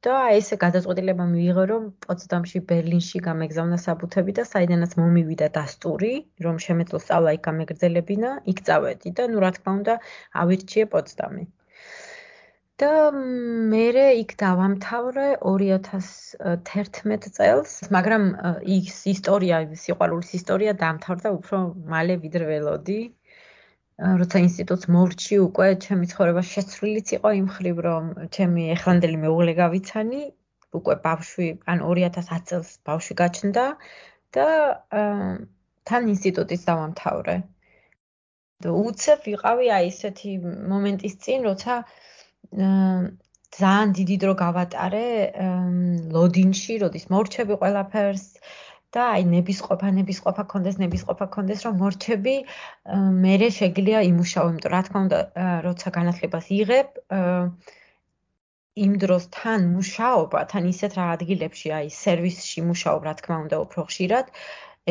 და 0.07 0.17
ესე 0.35 0.59
გადაწყვეტილება 0.65 1.25
მიიღო, 1.31 1.65
რომ 1.73 1.89
პოცდამში, 2.05 2.61
ბერლინში 2.69 3.23
გამეგზავნა 3.29 3.79
საბუთები 3.87 4.37
და 4.39 4.45
საიდანაც 4.51 4.99
მომივიდა 5.01 5.49
დასტური, 5.57 6.13
რომ 6.47 6.61
შემეძლო 6.67 7.01
სწავლა 7.07 7.35
იქ 7.39 7.43
გამეგრძელებინა, 7.49 8.31
იქ 8.55 8.63
წავედი 8.69 9.15
და 9.19 9.31
ნუ 9.33 9.43
რა 9.47 9.51
თქმა 9.57 9.77
უნდა, 9.81 9.99
ავირჩიე 10.45 10.87
პოცდამი. 10.97 11.47
და 12.83 12.91
მე 13.73 13.87
იქ 14.19 14.33
დავამთავრე 14.43 15.27
2011 15.47 17.29
წელს, 17.37 17.75
მაგრამ 17.95 18.25
ის 18.77 18.97
ისტორია, 19.13 19.61
სიყვარულის 19.83 20.33
ისტორია 20.39 20.73
დამთავრდა 20.81 21.33
უფრო 21.39 21.61
მალე 21.93 22.17
ვიდრე 22.25 22.49
ველოდი. 22.51 22.99
როცა 24.23 24.43
ინსტიტუტს 24.47 24.91
მორჩი 24.97 25.39
უკვე 25.47 25.69
ჩემი 25.85 26.11
ცხოვრება 26.11 26.43
შეცვლილიც 26.51 27.15
იყო 27.19 27.33
იმ 27.39 27.49
ხრივ, 27.55 27.77
რომ 27.87 28.05
ჩემი 28.35 28.63
ეხლანდელი 28.75 29.19
მეუღლე 29.25 29.55
გავიცანი, 29.63 30.23
უკვე 30.79 30.95
ბავშვი, 31.07 31.49
ან 31.71 31.87
2010 31.87 32.47
წელს 32.51 32.71
ბავშვი 32.89 33.15
გაჩნდა 33.23 33.67
და 34.35 34.49
თან 35.87 36.03
ინსტიტუტის 36.15 36.63
დავამთავრე. 36.71 37.37
და 38.63 38.71
უცებ 38.79 39.25
ვიყავი 39.27 39.67
აი 39.77 39.87
ესეთი 39.91 40.33
მომენტის 40.73 41.15
წინ, 41.23 41.47
როცა 41.51 41.75
ძალიან 42.53 43.93
დიდი 43.99 44.17
დრო 44.23 44.33
გავატარე 44.41 45.07
ლოდინში, 46.17 46.75
როდის 46.83 47.05
მორჩები 47.13 47.55
ყველაფერს 47.63 48.25
და 48.93 49.03
აი 49.17 49.23
ნებისყოფა 49.35 49.91
ნებისყოფა 49.99 50.45
კონდეს 50.53 50.77
ნებისყოფა 50.83 51.27
კონდეს 51.37 51.65
რომ 51.67 51.79
მორჩები 51.83 52.35
მე 53.25 53.51
შეგიძლია 53.59 54.01
იმუშაო, 54.09 54.47
იმიტომ 54.53 54.73
რა 54.75 54.81
თქმა 54.89 55.01
უნდა, 55.07 55.21
როცა 55.69 55.89
განათლებას 55.99 56.47
იღებ 56.61 56.91
იმ 58.85 58.93
დროს 59.05 59.25
თან 59.37 59.65
მუშაობა, 59.77 60.41
თან 60.53 60.69
ისეთ 60.73 60.93
რა 60.99 61.07
ადგილებში, 61.17 61.73
აი 61.79 61.89
სერვისში 61.93 62.61
მუშაობ, 62.69 63.01
რა 63.09 63.15
თქმა 63.21 63.37
უნდა, 63.45 63.57
უფრო 63.65 63.81
ხშირად, 63.89 64.27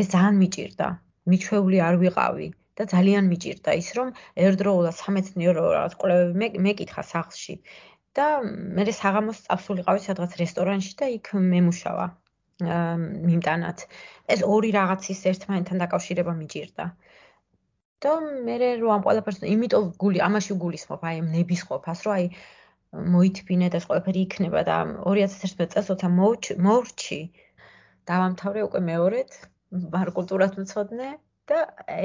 ეს 0.02 0.06
ძალიან 0.14 0.36
მიჭირდა. 0.42 0.88
მიჩვეული 1.30 1.78
არ 1.88 1.96
ვიყავი. 2.02 2.48
და 2.80 2.88
ძალიან 2.94 3.26
მიჭირდა 3.32 3.72
ის 3.82 3.90
რომ 3.98 4.10
ერთდროულად 4.46 4.96
სამეცნიერო 5.02 5.64
რაღაც 5.76 5.94
კვლევები 6.02 6.62
მეკითხა 6.68 7.04
სახლში. 7.14 7.56
და 8.18 8.26
მე 8.78 8.84
საღამოს 8.96 9.40
წავსულიყავი 9.48 10.02
სადღაც 10.06 10.32
რესტორანში 10.44 10.94
და 11.02 11.08
იქ 11.18 11.28
მემუშავა 11.52 12.08
მიმტანად. 13.28 13.84
ეს 14.34 14.42
ორი 14.56 14.72
რაღაცის 14.78 15.22
ერთმანეთთან 15.32 15.84
დაკავშირება 15.84 16.34
მიჭირდა. 16.42 16.86
და 18.04 18.12
მე 18.48 18.56
რო 18.82 18.90
ამ 18.96 19.02
ყველაფერს 19.06 19.40
იმიტომ 19.54 19.84
გული 20.04 20.20
ამაში 20.28 20.58
გულისხმობ 20.64 21.02
აი 21.12 21.18
ნების 21.34 21.62
ყოფას 21.70 22.00
რომ 22.06 22.14
აი 22.18 22.26
მოითბინე 23.16 23.68
და 23.74 23.80
ყველაფერი 23.88 24.22
იქნება 24.28 24.62
და 24.70 24.78
2011 25.08 25.72
წელს 25.74 25.92
ოცა 25.96 26.08
მოურჩი. 26.68 27.20
დავამთავრე 28.12 28.62
უკვე 28.68 28.80
მეორედ 28.92 29.32
ვარ 29.94 30.10
კულტურას 30.18 30.58
მწოდნე 30.60 31.10
და 31.50 31.58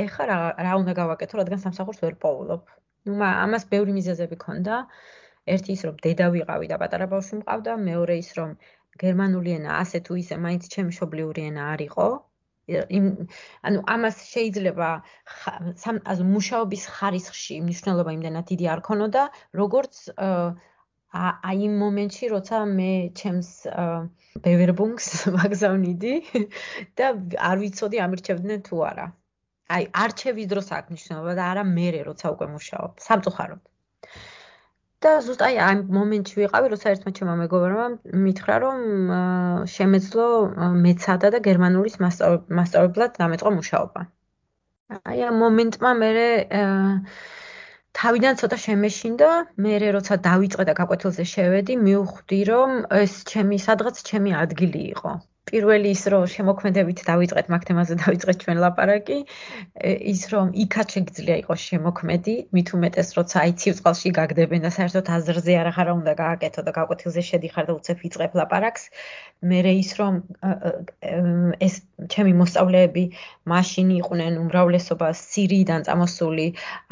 ეხა 0.05 0.25
რა 0.31 0.39
რა 0.67 0.73
უნდა 0.81 0.93
გავაკეთო, 1.01 1.39
რადგან 1.41 1.61
სამსახურს 1.65 2.01
ვერ 2.05 2.15
პოულობ. 2.25 2.63
ნუ 3.07 3.15
ამას 3.29 3.65
ბევრი 3.73 3.93
მიზეზები 3.99 4.37
ქონდა. 4.45 4.77
ერთი 5.55 5.71
ის 5.77 5.83
რომ 5.87 5.97
დედა 6.05 6.27
ვიყავი 6.35 6.67
და 6.73 6.77
პატარა 6.83 7.07
ბავშვი 7.13 7.35
მყავდა, 7.41 7.73
მეორე 7.89 8.15
ის 8.23 8.31
რომ 8.39 8.55
გერმანული 9.03 9.51
ენა 9.59 9.77
ასე 9.83 9.99
თუ 10.07 10.17
ისე 10.23 10.39
მაინც 10.47 10.69
ჩემი 10.75 10.91
მშობლიური 10.93 11.43
ენა 11.51 11.63
არ 11.75 11.81
იყო. 11.89 12.07
იმ 12.99 13.05
ანუ 13.69 13.83
ამას 13.95 14.17
შეიძლება 14.29 14.89
სამ 15.83 16.01
აზ 16.13 16.23
მუშაობის 16.31 16.87
ხარისხში 16.95 17.59
მნიშვნელობა 17.67 18.15
იმდანაც 18.17 18.49
დიდი 18.53 18.67
არ 18.75 18.81
ქონოდა, 18.89 19.23
როგორც 19.61 20.01
აი 21.17 21.61
იმ 21.69 21.77
მომენტში, 21.83 22.31
როცა 22.35 22.65
მე 22.73 22.91
ჩემს 23.21 23.51
ბევერბუნგს 24.49 25.13
ვაგზავნიდი 25.37 26.15
და 26.99 27.13
არ 27.51 27.63
ვიცოდი 27.63 28.03
ამირჩევდნენ 28.07 28.67
თუ 28.67 28.83
არა. 28.91 29.07
აი 29.75 29.87
არჩევის 30.03 30.47
დროს 30.51 30.69
აქვს 30.77 30.91
მნიშვნელობა 30.93 31.33
და 31.39 31.45
არა 31.53 31.63
მერე 31.77 32.01
როცა 32.09 32.33
უკვე 32.35 32.47
მუშაობ 32.55 33.01
სამწუხაროდ. 33.07 33.63
და 35.05 35.13
ზუსტ 35.27 35.43
აი 35.47 35.57
ამ 35.69 35.81
მომენტში 35.97 36.37
ვიყავი 36.41 36.69
როცა 36.73 36.93
ერთმა 36.95 37.11
ჩემმა 37.17 37.35
მეგობარმა 37.41 37.87
მითხრა 38.27 38.57
რომ 38.65 38.79
შემეძლო 39.75 40.29
მეცადა 40.85 41.31
და 41.35 41.41
გერმანულის 41.49 41.99
მასწავლებლად 42.05 43.19
დამეწყო 43.23 43.53
მუშაობა. 43.59 44.07
აი 45.13 45.19
ამ 45.29 45.37
მომენტმა 45.45 45.91
მე 46.03 46.11
თავიდან 48.01 48.35
ცოტა 48.41 48.57
შემეშინდა 48.65 49.31
მე 49.67 49.77
როცა 49.99 50.15
დავიწყე 50.29 50.65
და 50.69 50.75
გაკვეთილზე 50.81 51.25
შევედი 51.35 51.77
მივხვდი 51.87 52.41
რომ 52.51 52.75
ეს 53.03 53.15
ჩემი 53.31 53.59
სადღაც 53.67 54.03
ჩემი 54.11 54.37
ადგილი 54.43 54.83
იყო 54.97 55.13
პირველი 55.47 55.91
ის 55.95 56.01
რომ 56.13 56.23
შემოქმედებით 56.31 57.01
დავიწყეთ 57.07 57.51
მაგ 57.55 57.65
თემაზე 57.67 57.97
დავიწყეთ 58.03 58.39
ჩვენ 58.45 58.59
ლაპარაკი 58.63 59.19
ის 60.13 60.23
რომ 60.33 60.49
იქაც 60.65 60.95
შეგიძლია 60.97 61.37
იყოს 61.43 61.61
შემოქმედი. 61.71 62.35
მით 62.57 62.69
უმეტეს 62.77 63.09
როცა 63.19 63.37
აი 63.43 63.53
ცივწყალში 63.63 64.11
გაგდებენ 64.19 64.67
და 64.67 64.71
საერთოდ 64.77 65.07
აზრზე 65.17 65.55
არ 65.63 65.71
ახარა 65.71 65.93
უნდა 66.01 66.13
გააკეთო 66.23 66.67
და 66.67 66.73
გაკვეთილზე 66.79 67.23
შედიხარ 67.31 67.65
და 67.71 67.73
უცებ 67.79 67.99
იწყებ 68.09 68.33
ლაპარაკს. 68.41 68.85
მე 69.47 69.59
ის 69.71 69.91
რომ 70.01 70.15
ეს 71.67 71.75
ჩემი 72.13 72.33
მოსწავლეები 72.43 73.05
მაშინ 73.53 73.89
იყვნენ 74.03 74.33
უმრავლესობა 74.43 75.09
სირიიდან 75.23 75.87
წამოსული 75.87 76.47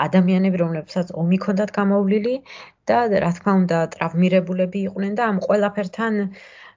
ადამიანები 0.07 0.57
რომლებსაც 0.65 1.11
ომი 1.11 1.37
ჰქონდათ 1.43 1.71
გამოვლილი 1.81 2.35
და 2.89 2.99
რა 3.25 3.31
თქმა 3.37 3.53
უნდა 3.65 3.79
ტრავმირებულები 3.95 4.79
იყვნენ 4.89 5.13
და 5.19 5.23
ამ 5.33 5.39
ყველაფერთან 5.47 6.15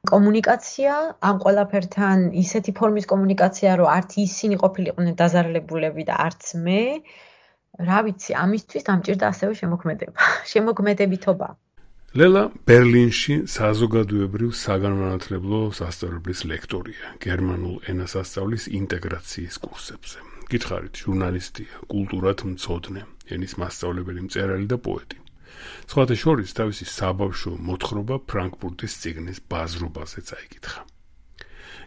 კომუნიკაცია 0.06 0.94
ამ 1.30 1.40
ყველაფერთან 1.44 2.26
ისეთი 2.44 2.72
ფორმის 2.80 3.06
კომუნიკაცია, 3.12 3.76
რომ 3.82 3.88
არც 3.98 4.12
ისინი 4.24 4.56
ყოფილიყვნენ 4.64 5.16
დაზარალებულები 5.22 6.04
და 6.10 6.16
არც 6.28 6.44
მე. 6.66 6.82
რა 7.88 8.00
ვიცი, 8.06 8.32
ამისთვის 8.44 8.88
დამჭირდა 8.90 9.26
ასევე 9.34 9.54
შემოქმედება, 9.62 10.20
შემოქმედებითობა. 10.54 11.48
ლელა 12.18 12.44
ბერლინში 12.66 13.36
საზოგადოებრივ 13.52 14.54
საგანმანათლებლო 14.56 15.60
სასწავლებლის 15.80 16.42
ლექტორია, 16.50 17.14
გერმანულ 17.22 17.76
ენას 17.92 18.16
ასწავლის 18.22 18.72
ინტეგრაციის 18.80 19.56
კურსებზე. 19.66 20.20
გითხარით, 20.48 20.96
ჟურნალისტია, 21.04 21.84
კულტურად 21.92 22.44
მცოდნე, 22.48 23.02
ენის 23.36 23.54
მასწავლებელი, 23.60 24.22
მწერალი 24.30 24.68
და 24.72 24.78
პოეტი. 24.88 25.27
სხვათა 25.92 26.16
შორის 26.24 26.58
თავისი 26.60 26.86
საბავშვო 26.98 27.52
მოთხრობა 27.70 28.16
ფრანკფურტის 28.32 29.00
ციგნის 29.02 29.40
ბაზრობაზე 29.52 30.24
წაიკითხა. 30.30 30.82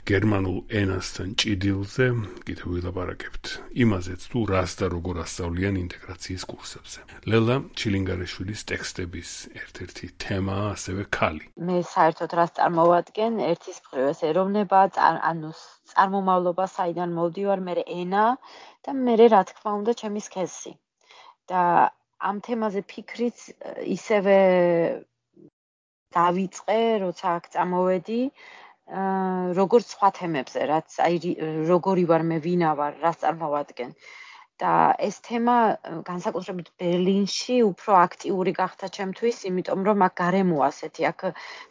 გერმანულ 0.08 0.58
ენასთან 0.80 1.32
ჭიდილზე 1.40 2.06
კიდევ 2.48 2.66
ვილაპარაკებთ. 2.74 3.44
იმაზეც 3.84 4.22
თუ 4.32 4.40
რას 4.50 4.72
და 4.80 4.86
როგორ 4.94 5.20
ასწავლიან 5.24 5.76
ინტეგრაციის 5.80 6.44
კურსებზე. 6.52 7.00
ლელა 7.30 7.56
ჩილინგარიშვილის 7.80 8.60
ტექსტების 8.70 9.30
ერთ-ერთი 9.60 10.06
თემაა 10.24 10.66
ასევე 10.76 11.02
ქალი. 11.18 11.44
მე 11.68 11.76
საერთოდ 11.94 12.30
რას 12.40 12.50
წარმოვადგენ? 12.58 13.32
ერთის 13.50 13.78
მხრივ 13.84 14.04
ეს 14.14 14.20
ეროვნება, 14.30 14.78
ანუ 15.30 15.50
წარმომავლობა, 15.92 16.64
საიდან 16.76 17.10
მოვდივარ, 17.20 17.60
მე 17.68 17.74
ენა 18.00 18.24
და 18.84 18.90
მე 19.04 19.14
რა 19.36 19.42
თქმა 19.52 19.70
უნდა 19.80 19.92
ჩემი 20.00 20.20
სქესი. 20.28 20.72
და 21.50 21.90
ამ 22.28 22.40
თემაზე 22.44 22.82
ფიქრიც 22.92 23.38
ისევე 23.96 24.36
დავიწყე, 26.16 26.80
როცა 27.04 27.34
აქ 27.40 27.44
წამოვედი, 27.54 28.20
აა 29.00 29.54
როგორც 29.56 29.92
სხვა 29.94 30.08
თემებზე, 30.18 30.60
რაც 30.70 30.96
აი 31.06 31.34
როგორი 31.70 32.04
ვარ 32.10 32.22
მე, 32.30 32.38
ვინა 32.46 32.70
ვარ, 32.80 32.98
რას 33.04 33.20
წარმოვადგენ. 33.22 33.94
და 34.60 34.74
ეს 35.08 35.16
თემა 35.26 35.56
განსაკუთრებით 36.08 36.68
ბერლინში 36.82 37.56
უფრო 37.66 37.96
აქტიური 38.00 38.52
გახდა 38.60 38.90
ჩემთვის, 38.96 39.40
იმიტომ 39.50 39.84
რომ 39.88 40.04
აქ 40.06 40.14
გარემო 40.22 40.58
ასეთი, 40.68 41.06
აქ 41.12 41.26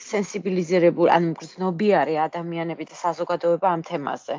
სენსიბილიზირებული, 0.09 1.09
ანუ 1.17 1.33
გრძნობიარე 1.41 2.15
ადამიანები 2.27 2.89
და 2.91 3.01
საზოგადოება 3.05 3.73
ამ 3.77 3.85
თემაზე. 3.91 4.37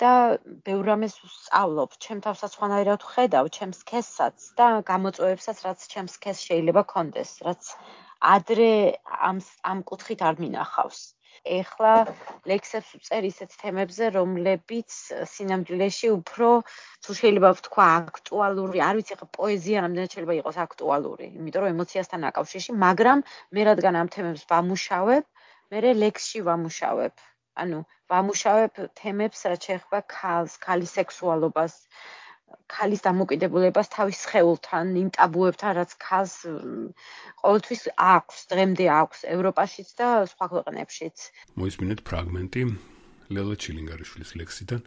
და 0.00 0.40
ბევრ 0.66 0.86
რამეს 0.88 1.14
ვსწავლობ, 1.20 1.96
ჩემ 2.04 2.20
თავსაც 2.24 2.54
ხანაერად 2.60 3.02
ხედავ, 3.04 3.50
ჩემს 3.56 3.80
სქესაც 3.84 4.46
და 4.60 4.68
გამოწვევებსაც, 4.90 5.60
რაც 5.66 5.84
ჩემს 5.92 6.16
სქეს 6.16 6.40
შეიძლება 6.48 6.82
კონდეს, 6.92 7.32
რაც 7.44 7.72
ადრე 8.20 8.70
ამ 9.28 9.44
ამ 9.72 9.82
კუთხით 9.90 10.24
არ 10.30 10.40
მინახავს. 10.44 11.00
ეხლა 11.48 11.92
ლექსებს 12.50 12.90
ვწერ 13.00 13.26
ისეთ 13.30 13.54
თემებზე, 13.62 14.04
რომლებიც 14.16 14.90
სინამდვილეში 15.32 16.08
უფრო 16.12 16.48
თუ 17.06 17.16
შეიძლება 17.20 17.50
ვთქვა 17.60 17.86
აქტუალური, 18.00 18.82
არ 18.84 18.94
ვიცი, 19.00 19.14
ხა 19.20 19.26
პოეზია 19.38 19.84
რამდენად 19.86 20.14
შეიძლება 20.14 20.36
იყოს 20.40 20.58
აქტუალური, 20.66 21.26
იმიტომ 21.40 21.64
რომ 21.64 21.72
ემოციასთან 21.74 22.28
აკავშირში, 22.30 22.76
მაგრამ 22.84 23.24
მე 23.56 23.60
რადგან 23.70 23.94
ამ 24.02 24.08
თემებს 24.12 24.44
ვამუშავებ, 24.52 25.24
მე 25.72 25.78
ლექსში 26.04 26.40
ვამუშავებ. 26.50 27.14
ანუ 27.60 27.78
ვამუშავებ 28.10 28.72
თემებს, 29.00 29.40
რაც 29.50 29.66
შეეხება 29.68 30.00
ქალს, 30.12 30.52
ქალის 30.64 30.92
სექსუალობას, 30.98 31.74
ქალის 32.74 33.02
დამოკიდებულებას 33.06 33.88
თავის 33.94 34.18
სხეულთან, 34.24 34.92
იმ 35.02 35.08
ტაბუებთან, 35.16 35.72
რაც 35.78 35.90
ქალს 36.04 36.36
ყოველთვის 37.42 37.82
აქვს, 38.06 38.38
დღემდე 38.52 38.86
აქვს 39.00 39.20
ევროპაშიც 39.34 39.88
და 40.00 40.08
სხვა 40.32 40.46
ქვეყნებშიც. 40.54 41.16
მოისმინეთ 41.62 42.00
ფრაგმენტი 42.10 42.62
ლელა 43.36 43.54
ჩილინგარიშვილის 43.64 44.32
ლექსიდან 44.40 44.80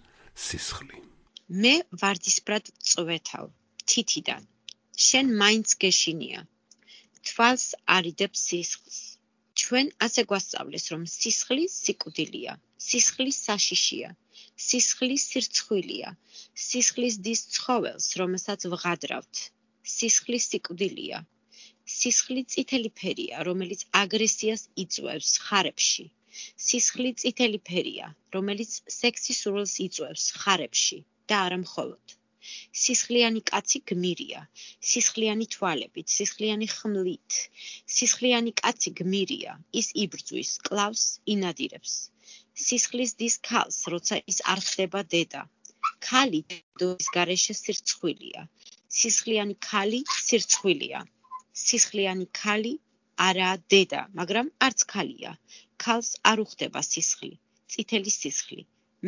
სისხლი. 0.47 0.97
მე 1.63 1.75
ვარდისბრად 2.01 2.65
წვეთავ 2.89 3.45
თითიდან. 3.91 4.41
შენ 5.07 5.25
მაინც 5.41 5.75
გეშინია. 5.83 6.41
თვალს 7.27 7.67
არიდებს 7.97 8.39
სისხლს. 8.49 8.99
ჩვენ 9.61 9.87
ასე 10.05 10.21
გვასწავლეს, 10.29 10.85
რომ 10.93 11.03
სისხლი 11.13 11.65
სიკვდილია, 11.71 12.53
სისხლი 12.87 13.31
საშიშია, 13.37 14.09
სისხლი 14.63 15.17
სირცხვილია, 15.23 16.09
სისხლის 16.65 17.17
დის 17.27 17.41
ცხოველს, 17.55 18.07
რომელსაც 18.21 18.65
ვღადრავთ. 18.73 19.41
სისხლი 19.95 20.39
სიკვდილია. 20.47 21.19
სისხლი 21.97 22.43
წითელი 22.55 22.91
ფერია, 23.01 23.43
რომელიც 23.49 23.85
აგრესიას 24.01 24.63
იწვევს 24.85 25.31
ხარებში. 25.45 26.05
სისხლი 26.67 27.11
წითელი 27.23 27.59
ფერია, 27.71 28.09
რომელიც 28.37 28.79
სექსის 28.99 29.45
სურვილს 29.45 29.77
იწვევს 29.87 30.27
ხარებში 30.41 30.99
და 31.27 31.45
არა 31.47 31.59
მხოლოდ. 31.65 32.19
სისხლიანი 32.83 33.41
კაცი 33.49 33.79
გმირია 33.89 34.41
სისხლიანი 34.91 35.45
თვალებით 35.53 36.15
სისხლიანი 36.15 36.67
ხმლით 36.71 37.37
სისხლიანი 37.97 38.51
კაცი 38.63 38.91
გმირია 38.99 39.53
ის 39.81 39.91
იბრძვის 40.05 40.51
კლავს 40.67 41.05
ინადირებს 41.35 41.93
სისხლის 42.53 43.15
დის 43.19 43.35
ქალს 43.49 43.77
როცა 43.93 44.21
ის 44.31 44.39
არ 44.53 44.59
ხდება 44.67 45.01
დედა. 45.13 45.41
ქალი 46.07 46.41
დედის 46.49 47.07
გარეშე 47.15 47.53
სირცხვილია. 47.63 48.41
სისხლიანი 48.99 49.55
ქალი 49.69 50.01
სირცხვილია. 50.27 50.99
სისხლიანი 51.65 52.27
ქალი 52.41 52.73
არა 53.27 53.51
დედა 53.71 54.01
მაგრამ 54.19 54.47
არც 54.67 54.79
ქალია. 54.93 55.31
ქალს 55.83 56.11
არ 56.31 56.37
უხდება 56.45 56.81
სისხლი 56.91 57.33
წითელი 57.73 58.11
სისხლი. 58.13 58.63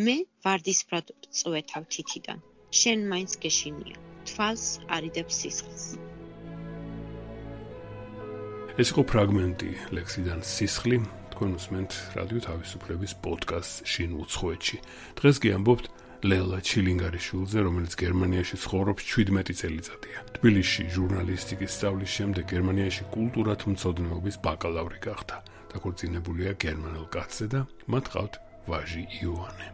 მე 0.05 0.15
ვარდისფრად 0.43 1.08
წვეთავ 1.38 1.84
თითიდან. 1.93 2.39
შენ 2.79 2.99
მაინც 3.12 3.31
გეშინია. 3.43 3.97
თვალს 4.25 4.65
არიდებს 4.95 5.36
სისხლს. 5.41 5.86
ეს 8.81 8.89
იყო 8.91 9.03
ფრაგმენტი 9.12 9.69
ლექსიდან 9.97 10.39
სისხლი 10.43 10.97
თქვენ 11.36 11.56
უსმენთ 11.60 11.91
რადიო 12.15 12.39
თავისუფლების 12.48 13.13
პოდკასტ 13.19 13.84
შინ 13.91 14.12
უცხოეთში. 14.24 14.78
დღეს 15.19 15.38
გიამბობთ 15.43 15.86
ლელა 16.32 16.60
ჩილინგარიშვილზე 16.63 17.60
რომელიც 17.67 17.93
გერმანიაში 18.00 18.56
ცხოვრობს 18.63 19.04
17 19.04 19.60
წელიწადია. 19.60 20.19
თბილისში 20.39 20.84
ჟურნალისტიკის 20.95 21.71
სწავლის 21.76 22.12
შემდეგ 22.15 22.45
გერმანიაში 22.56 23.04
კულტურათ 23.12 23.62
მცოდნეობის 23.67 24.36
ბაკალავრი 24.48 25.00
გახდა. 25.04 25.36
დაქორწინებულია 25.76 26.52
გერმანელ 26.56 27.06
კაცზე 27.12 27.45
და 27.52 27.62
მათ 27.91 28.06
ყავთ 28.15 28.34
ვაჟი 28.71 29.04
იოანე. 29.19 29.67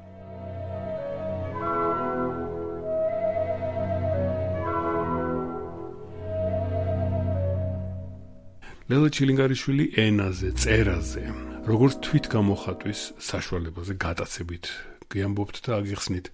ლელა 8.91 9.07
ჩილინგარიშვილი 9.15 9.85
ენაზე, 10.03 10.49
წერაზე, 10.59 11.50
როგორც 11.61 11.97
თვით 12.01 12.25
გამოხატვის 12.33 13.01
საშუალებაზე 13.21 13.93
გადაცებით 14.01 14.69
გიამბობთ 15.13 15.57
და 15.65 15.75
აგიხსნით, 15.77 16.29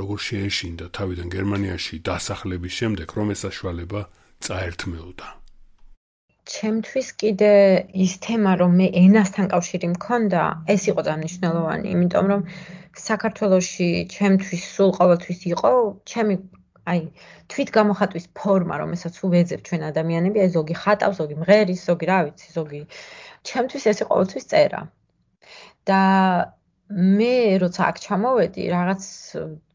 როგორ 0.00 0.18
შეეშინდა 0.26 0.86
თავიდან 0.96 1.28
გერმანიაში 1.34 1.98
დასახლების 2.08 2.72
შემდეგ, 2.80 3.12
რომ 3.18 3.32
ეს 3.34 3.44
საშუალება 3.44 4.00
წაერთმეოდა. 4.46 5.28
ჩემთვის 6.48 7.08
კიდე 7.20 7.52
ის 8.04 8.12
თემა, 8.24 8.52
რომ 8.62 8.72
მე 8.80 8.86
ენასთან 9.04 9.52
კავშირი 9.52 9.88
მქონდა, 10.00 10.42
ეს 10.74 10.82
იყო 10.88 11.00
დანიშნულოვანი, 11.10 11.86
იმიტომ 11.96 12.24
რომ 12.32 12.40
საქართველოში 12.96 13.88
ჩემთვის 14.16 14.62
სულ 14.74 14.90
ყოველთვის 14.96 15.40
იყო 15.52 15.70
ჩემი 16.08 16.34
აი 16.90 17.00
თვით 17.52 17.68
გამოხატვის 17.76 18.26
ფორმა, 18.38 18.74
რომელსაც 18.80 19.14
უვეძებ 19.26 19.60
ჩვენ 19.68 19.82
ადამიანები, 19.90 20.38
აი 20.40 20.50
ზოგი 20.56 20.74
ხატავს, 20.82 21.16
ზოგი 21.20 21.36
მღერის, 21.42 21.80
ზოგი 21.88 22.06
რა 22.10 22.18
ვიცი, 22.26 22.48
ზოგი 22.56 22.80
ჩემთვის 23.48 23.84
ეს 23.92 24.02
ყოველთვის 24.10 24.44
წერა. 24.52 24.80
და 25.88 26.00
მე 27.20 27.34
როცა 27.62 27.82
აქ 27.90 27.96
ჩამოვედი, 28.04 28.62
რაღაც 28.76 29.02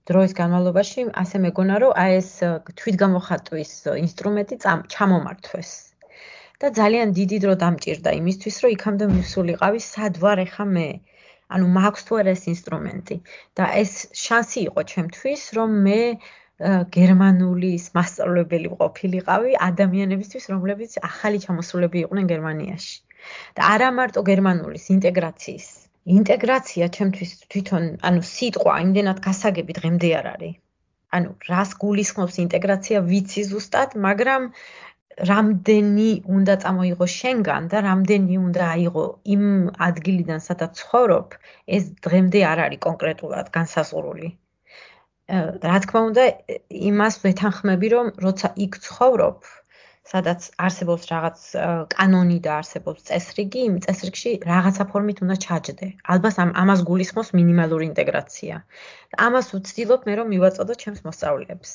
დროის 0.10 0.34
განმავლობაში 0.40 1.06
ასე 1.24 1.38
მეგონა, 1.46 1.76
რომ 1.84 1.92
აი 2.04 2.12
ეს 2.22 2.30
თვით 2.80 2.96
გამოხატვის 3.04 3.72
ინსტრუმენტი 4.06 4.56
ჩამომართვეს. 4.96 5.72
და 6.62 6.68
ძალიან 6.80 7.10
დიდი 7.20 7.38
დრო 7.44 7.54
დამჭირდა 7.64 8.12
იმისთვის, 8.22 8.56
რომ 8.64 8.72
იქამდე 8.76 9.06
მისულიყავი, 9.16 9.80
სად 9.92 10.14
ვარ 10.24 10.40
ახლა 10.46 10.66
მე? 10.76 10.90
ანუ 11.54 11.68
მაქვს 11.78 12.06
თუ 12.08 12.18
არა 12.22 12.32
ეს 12.36 12.44
ინსტრუმენტი 12.52 13.16
და 13.58 13.66
ეს 13.82 13.92
შანსი 14.22 14.60
იყო 14.68 14.82
ჩემთვის 14.92 15.44
რომ 15.58 15.76
მე 15.88 16.00
გერმანულის 16.96 17.86
მასწავლებელი 17.98 18.72
ყოფილიყავი 18.80 19.58
ადამიანებისთვის 19.68 20.50
რომლებიც 20.54 20.98
ახალი 21.10 21.42
ჩამოსულები 21.46 22.02
იყვნენ 22.06 22.32
გერმანიაში 22.34 22.96
და 23.60 23.72
არა 23.76 23.90
მარტო 24.00 24.26
გერმანულის 24.30 24.86
ინტეგრაციის 24.96 25.68
ინტეგრაცია 26.20 26.90
ჩემთვის 26.98 27.32
თვითონ 27.52 27.86
ანუ 28.10 28.26
სიტყვა 28.32 28.74
იმდენად 28.86 29.22
გასაგები 29.28 29.78
დღემდე 29.82 30.10
არ 30.22 30.28
არის 30.36 30.58
ანუ 31.20 31.30
რას 31.50 31.72
გულისხმობს 31.86 32.42
ინტეგრაცია 32.46 33.06
ვიცი 33.12 33.44
ზუსტად 33.52 33.96
მაგრამ 34.08 34.52
რამდენი 35.30 36.08
უნდა 36.38 36.56
წამოიღო 36.64 37.08
შენგან 37.12 37.68
და 37.72 37.82
რამდენი 37.86 38.38
უნდა 38.38 38.64
აიღო 38.72 39.04
იმ 39.36 39.44
ადგილიდან 39.88 40.42
სადაც 40.48 40.82
ცხოვრობ, 40.82 41.38
ეს 41.78 41.84
დღემდე 42.08 42.42
არ 42.52 42.60
არის 42.66 42.82
კონკრეტულად 42.88 43.52
განსაზღვრული. 43.58 44.28
რა 45.68 45.78
თქმა 45.86 46.02
უნდა, 46.10 46.24
იმას 46.92 47.16
ვეთანხმები, 47.24 47.88
რომ 47.96 48.12
როცა 48.26 48.52
იქ 48.66 48.78
ცხოვრობ, 48.88 49.38
სადაც 50.06 50.42
არსებობს 50.66 51.04
რაღაც 51.12 51.40
კანონი 51.94 52.38
და 52.46 52.52
არსებობს 52.62 53.08
წესრიგი, 53.10 53.62
იმ 53.70 53.76
წესრიგში 53.86 54.32
რაღაცა 54.46 54.84
ფორმით 54.92 55.22
უნდა 55.26 55.36
ჩაჯდე. 55.46 55.88
ალბათ 56.14 56.36
ამ 56.44 56.52
ამას 56.62 56.82
გულისხმობს 56.90 57.30
მინიმალური 57.40 57.86
ინტეგრაცია. 57.92 58.56
ამას 59.28 59.48
ვცდილობ 59.56 60.02
მე 60.08 60.14
რომ 60.20 60.28
მივაწოდო 60.34 60.74
ჩემს 60.82 61.02
მოსწავლეებს. 61.08 61.72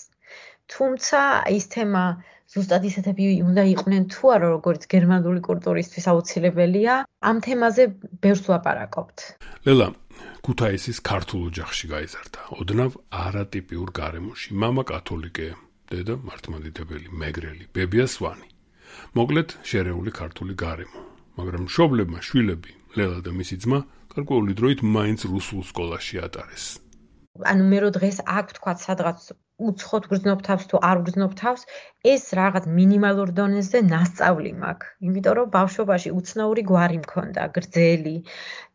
თუმცა 0.70 1.20
ის 1.58 1.64
თემა 1.74 2.04
ზუსტად 2.50 2.82
ისეთები 2.90 3.24
უნდა 3.46 3.62
იყვნენ 3.74 4.04
თუ 4.14 4.30
არა, 4.34 4.48
როგორც 4.56 4.82
გერმანული 4.94 5.40
კულტურისთვის 5.48 6.06
აუცილებელია. 6.12 6.94
ამ 7.30 7.36
თემაზე 7.46 7.82
ბევრს 8.22 8.44
ვაპარაკობთ. 8.50 9.18
ლელა, 9.66 9.88
ქუთაისის 10.46 10.98
ქართულ 11.10 11.40
ოჯახში 11.50 11.86
გაიზარდა. 11.94 12.40
ოდნავ 12.62 12.92
არატიპიურ 13.26 13.88
გარემოში. 14.00 14.48
მამა 14.62 14.82
კათოლიკეა. 14.92 15.54
დედა 15.90 16.14
მართლმადიდებელი 16.22 17.08
მეგრელი 17.20 17.64
ბებია 17.74 18.06
სვანი. 18.06 18.48
მოკლედ 19.18 19.48
შერეული 19.70 20.10
ქართული 20.14 20.54
გარემო. 20.54 21.00
მაგრამ 21.38 21.66
მშობლებმა 21.66 22.20
შვილები 22.26 22.72
ლელა 22.94 23.18
და 23.26 23.30
მისი 23.34 23.56
ძმა 23.64 23.80
გარკვეული 24.14 24.52
დროით 24.60 24.80
მაინც 24.96 25.20
რუსულ 25.32 25.60
სკოლაში 25.70 26.22
ატარეს. 26.26 26.64
ანუ 27.42 27.64
მე 27.70 27.78
რო 27.82 27.90
დღეს 27.96 28.18
აქ 28.38 28.46
თქვა 28.58 28.72
სადღაც 28.86 29.18
უცხოთ 29.68 30.04
გრძნობ 30.10 30.40
თავს 30.48 30.64
თუ 30.70 30.80
არ 30.90 30.98
გრძნობ 31.06 31.32
თავს, 31.40 31.62
ეს 32.12 32.24
რაღაც 32.38 32.64
მინიმალურ 32.78 33.30
დონეზე 33.38 33.80
ნასწავლი 33.92 34.52
მაქვს. 34.62 34.90
იმიტომ 35.06 35.34
რომ 35.38 35.48
ბავშვობაში 35.56 36.10
უცნაური 36.18 36.62
გვარი 36.70 36.98
მქონდა, 37.04 37.42
გრძელი 37.56 38.16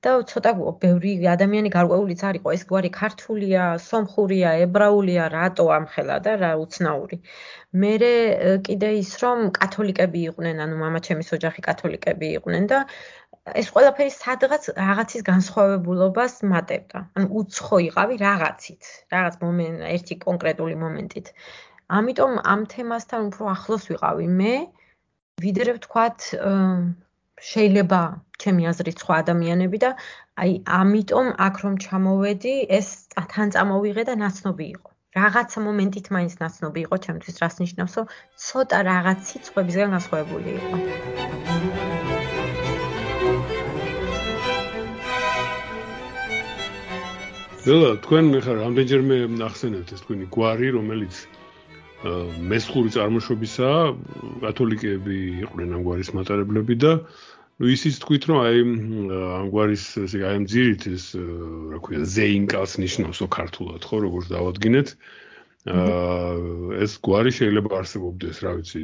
და 0.05 0.11
ცოტა 0.29 0.51
ბევრი 0.83 1.11
ადამიანი 1.35 1.69
გარკვეულიც 1.77 2.21
არისო, 2.29 2.53
ეს 2.57 2.63
გვარი 2.69 2.89
ქართულია, 3.01 3.63
სომხურია, 3.89 4.49
ებრაულია, 4.65 5.23
რატო 5.33 5.65
ამხელა 5.77 6.17
და 6.25 6.31
რა 6.43 6.51
უცნაური. 6.65 7.17
მე 7.81 7.93
კიდე 8.67 8.89
ის 9.01 9.11
რომ 9.23 9.39
კათოლიკები 9.59 10.19
იყვნენ, 10.29 10.61
ანუ 10.65 10.75
მამაჩემის 10.83 11.33
ოჯახი 11.37 11.61
კათოლიკები 11.69 12.27
იყვნენ 12.37 12.69
და 12.71 12.85
ეს 13.53 13.67
ყველაფერი 13.69 14.09
სადღაც 14.09 14.63
რაღაცის 14.73 15.21
განსხვავებულობას 15.25 16.33
მატებდა. 16.49 16.99
ანუ 17.13 17.27
უცხო 17.41 17.77
იყავი 17.87 18.15
რაღაცით, 18.21 18.83
რაღაც 19.13 19.35
მომენტ 19.43 19.85
ერთი 19.95 20.15
კონკრეტული 20.25 20.75
მომენტით. 20.81 21.27
ამიტომ 21.97 22.31
ამ 22.53 22.61
თემასთან 22.73 23.29
უფრო 23.29 23.43
ახლოს 23.53 23.83
ვიყავი 23.91 24.27
მე, 24.39 24.53
ვიდრე 25.45 25.71
ვთქვათ, 25.77 26.19
შეიძლება 27.49 28.01
ჩემი 28.41 28.63
აზრით 28.71 28.97
სხვა 29.03 29.15
ადამიანები 29.23 29.77
და 29.85 29.91
აი 30.41 30.51
ამიტომ 30.79 31.27
აქ 31.47 31.55
რომ 31.65 31.75
ჩამოვედი, 31.85 32.55
ეს 32.79 32.89
თან 33.13 33.53
წამოვიღე 33.53 34.03
და 34.09 34.13
ნაცნობი 34.25 34.65
იყო. 34.75 34.89
რაღაცა 35.19 35.59
მომენტით 35.67 36.07
მაინც 36.15 36.33
ნაცნობი 36.41 36.79
იყო 36.87 36.95
ჩემთვის, 37.05 37.35
რას 37.43 37.55
ნიშნავს, 37.61 37.93
რომ 37.99 38.11
ცოტა 38.47 38.79
რაღაცი 38.89 39.35
სხვებისგან 39.47 39.95
განსხვავებული 39.95 40.49
იყო. 40.59 42.14
ნელა 47.65 47.95
თქვენ 48.05 48.27
ხა 48.45 48.53
რამდენჯერმე 48.61 49.15
ახსენებთ 49.41 49.91
ეს 49.95 50.01
თქვენი 50.05 50.25
გვარი 50.29 50.67
რომელიც 50.75 51.15
მესხური 52.51 52.91
წარმოშობისაა 52.93 53.79
კათოლიკეები 54.43 55.17
იყვნენ 55.45 55.73
ამ 55.73 55.85
გვარის 55.87 56.11
მატარებლები 56.13 56.77
და 56.83 56.91
ну 57.57 57.71
ისიც 57.73 57.97
თქვით 58.05 58.27
რომ 58.29 58.37
აი 58.43 58.61
ამ 58.61 59.49
გვარის 59.49 59.85
ესე 60.03 60.21
აი 60.29 60.37
ამ 60.41 60.45
ძირით 60.53 60.85
ეს 60.93 61.05
რა 61.73 61.81
ქვია 61.81 62.05
ზეინკას 62.13 62.77
ნიშნავსო 62.85 63.25
ქართულად 63.33 63.81
ხო 63.81 63.97
როგორც 64.05 64.29
დავადგინეთ. 64.35 64.87
აა 65.65 66.85
ეს 66.85 66.91
გვარი 67.01 67.31
შეიძლება 67.33 67.69
არსებობდეს 67.81 68.45
რა 68.45 68.51
ვიცი 68.61 68.81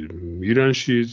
ირანშიც 0.50 1.12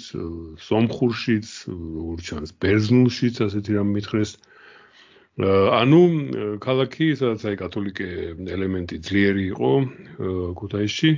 სომხურშიც 0.65 1.47
როგორც 1.69 2.23
ჩანს 2.34 2.51
ბერძნულშიც 2.58 3.45
ასეთი 3.45 3.77
რამ 3.77 3.93
მითხრეს. 3.93 4.32
აა 4.41 4.59
ანუ 5.39 6.02
ქალაქი 6.60 7.06
სადაც 7.15 7.43
აი 7.47 7.56
კათოლიკე 7.63 8.08
ელემენტი 8.56 8.97
ძლიერი 9.08 9.43
იყო 9.56 9.71
ქუთაისში 10.60 11.12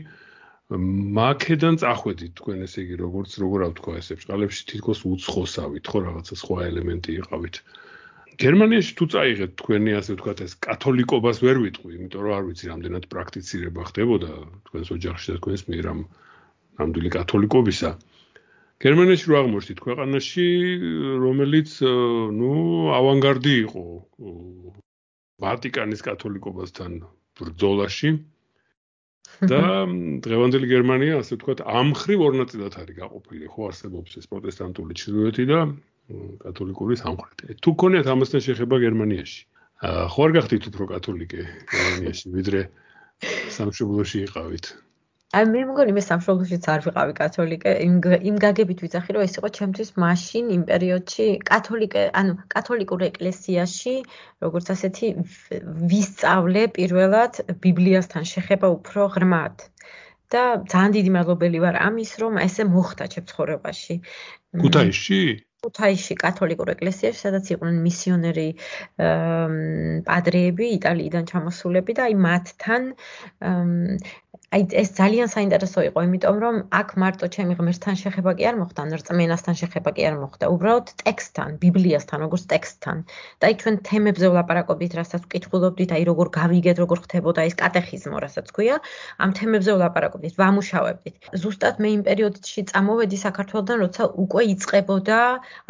მაკედან 1.17 1.79
წახვედით. 1.81 2.37
თქვენ 2.37 2.61
ესე 2.67 2.79
იგი 2.85 2.95
როგორც 3.01 3.31
როგორ 3.41 3.59
ავთქვა 3.67 3.93
ესე 3.97 4.13
ბჭყალებში 4.21 4.61
თითქოს 4.71 4.99
უცხოსავით 5.09 5.85
ხო 5.89 5.97
რაღაცა 6.05 6.35
სხვა 6.37 6.57
ელემენტი 6.69 7.11
იყავით. 7.17 7.55
გერმანიაში 8.41 8.93
თუ 8.95 9.05
წაიღეთ 9.13 9.51
თქვენი 9.57 9.91
ასე 9.97 10.11
ვთქვათ 10.15 10.39
ეს 10.45 10.53
კათოლიკობას 10.69 11.37
ვერ 11.41 11.57
ვიტყვი 11.65 11.91
იმიტომ 11.97 12.21
რომ 12.21 12.33
არ 12.37 12.43
ვიცი 12.45 12.65
რამდენად 12.71 13.03
პრაქტიცირება 13.11 13.81
ხდებოდა 13.89 14.31
თქვენს 14.69 14.89
ოჯახში 14.95 15.27
და 15.33 15.37
თქვენს 15.41 15.63
მიერ 15.69 15.85
ამ 15.91 15.99
ნამდვილი 16.77 17.09
კათოლიკობისა 17.17 17.89
გერმანიაში 18.81 19.25
რო 19.29 19.35
აღმოჩნდით 19.41 19.79
ქვეყანაში, 19.85 20.45
რომელიც 21.21 21.69
ნუ 22.37 22.53
ავანგარდი 22.97 23.53
იყო 23.69 23.83
ვატიკანის 25.41 26.01
კათოლიკობასთან 26.05 26.91
ბრძოლაში 27.41 28.11
და 29.51 29.61
დღევანდელი 30.25 30.67
გერმანია, 30.69 31.21
ასე 31.21 31.37
ვთქვათ, 31.37 31.63
ამხრივ 31.65 32.19
ორ 32.25 32.33
ნაწილად 32.41 32.73
არის 32.81 32.97
გაყოფილი, 32.97 33.45
ხო 33.53 33.61
არსებობს 33.69 34.17
ეს 34.21 34.25
პროტესტანტული 34.29 34.97
ჩრდილოეთი 35.01 35.45
და 35.49 35.59
კათოლიკური 36.45 36.95
სამხრეთი. 37.01 37.57
თუ 37.61 37.69
გქონიათ 37.77 38.07
ამასთან 38.13 38.41
შეხება 38.49 38.75
გერმანიაში, 38.85 39.41
ხო 39.81 40.19
არ 40.25 40.31
გახდით 40.37 40.63
უფრო 40.73 40.83
კათოლიკე 40.93 41.41
გერმანიაში, 41.73 42.25
ვიდრე 42.37 42.61
სამშობლოში 43.57 44.17
იყავით? 44.29 44.65
აი 45.31 45.45
მე 45.47 45.59
მგონი 45.69 45.93
მე 45.95 46.01
სამშობლოშიც 46.03 46.65
არ 46.71 46.81
ვიყავი 46.85 47.13
კათოლიკე. 47.15 47.71
იმ 47.87 47.93
იმ 48.29 48.39
გაგებით 48.43 48.81
ვიცახი 48.83 49.13
რომ 49.15 49.21
ეს 49.25 49.35
იყო 49.39 49.49
ჩემთვის 49.57 49.89
მაშინ 50.03 50.49
იმ 50.55 50.63
პერიოდში 50.71 51.27
კათოლიკე 51.49 52.01
ანუ 52.21 52.33
კათოლიკურ 52.51 53.05
ეკლესიაში 53.07 53.93
როგორც 54.43 54.71
ასეთი 54.75 55.11
ვისწავლე 55.93 56.63
პირველად 56.75 57.39
ბიბლიასთან 57.63 58.27
შეხება 58.33 58.67
უფრო 58.75 59.07
ღრმად. 59.15 59.55
და 60.31 60.41
ძალიან 60.71 60.91
დიდი 60.95 61.11
მადლობელი 61.15 61.59
ვარ 61.63 61.75
ამის 61.87 62.11
რომ 62.23 62.33
ესე 62.47 62.63
მოხდა 62.75 63.07
ჩემ 63.15 63.25
ცხოვრებაში. 63.31 63.95
ქუთაისში? 64.63 65.21
ქუთაისში 65.61 66.15
კათოლიკურ 66.17 66.69
ეკლესიაში 66.73 67.19
სადაც 67.21 67.45
იყვნენ 67.53 67.75
მისიონერი 67.87 68.45
პადრეები 70.07 70.65
იტალიიდან 70.77 71.27
ჩამოსულები 71.31 71.95
და 71.99 72.07
აი 72.07 72.15
მათთან 72.27 72.87
აი 74.51 74.63
ეს 74.79 74.89
ძალიან 74.95 75.29
საინტერესო 75.31 75.81
იყო, 75.87 76.01
იმიტომ 76.05 76.39
რომ 76.43 76.55
აქ 76.79 76.89
მარტო 77.01 77.27
ჩემი 77.35 77.53
ღმერთთან 77.59 77.95
შეხება 78.01 78.31
კი 78.39 78.47
არ 78.49 78.57
მოხდა, 78.61 78.83
რწმენასთან 78.99 79.55
შეხება 79.61 79.93
კი 79.95 80.07
არ 80.09 80.17
მოხდა, 80.23 80.49
უბრალოდ 80.55 80.91
ტექსტთან, 81.03 81.55
ბიბლიასთან, 81.61 82.25
როგორც 82.25 82.43
ტექსტთან. 82.51 82.97
და 83.39 83.43
აი 83.47 83.55
ჩვენ 83.61 83.75
თემებზე 83.87 84.27
ვლაპარაკობდით, 84.33 84.97
რასაც 84.99 85.21
ვკითხულობდით, 85.27 85.95
აი 85.95 86.03
როგორ 86.11 86.27
გავიგეთ, 86.39 86.83
როგორ 86.83 86.97
ხდებოდა 87.07 87.47
ეს 87.47 87.55
კატეხიზმო, 87.63 88.17
რასაც 88.27 88.51
ქვია, 88.51 88.75
ამ 89.23 89.29
თემებზე 89.39 89.71
ვლაპარაკობდით, 89.79 90.35
ვამუშავებდით. 90.43 91.15
ზუსტად 91.31 91.75
მე 91.79 91.89
იმ 91.95 92.01
პერიოდში 92.11 92.67
წამოვედი 92.75 93.17
საქართველოსთან, 93.23 93.77
როცა 93.87 94.03
უკვე 94.27 94.41
იწყებოდა, 94.51 95.19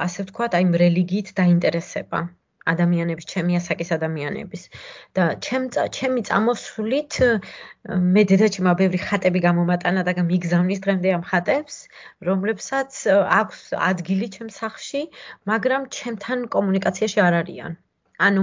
ასე 0.10 0.20
ვთქვათ, 0.26 0.52
აი 0.58 0.66
რელიგიით 0.86 1.38
დაინტერესება. 1.38 2.26
ადამიანების, 2.74 3.26
ჩემი 3.34 3.58
ასაკის 3.60 3.90
ადამიანების 3.98 4.64
და 5.18 5.24
ჩემ 5.46 5.66
ჩემი 5.98 6.22
წამოსვლით 6.30 7.14
მე 8.16 8.22
დედაჩემ 8.32 8.68
ბევრი 8.82 9.00
ხატები 9.06 9.40
გამომატანა 9.48 10.02
და 10.08 10.12
მიგზავნის 10.32 10.84
დღემდე 10.86 11.14
ამ 11.18 11.24
ხატებს, 11.30 11.76
რომლებსაც 12.30 12.92
აქვს 13.42 13.62
ადგილი 13.92 14.28
ჩემ 14.36 14.50
სახლში, 14.60 15.02
მაგრამ 15.52 15.90
ჩემთან 15.98 16.40
კომუნიკაციაში 16.56 17.20
არ 17.28 17.34
არიან. 17.42 17.72
ანუ 18.22 18.42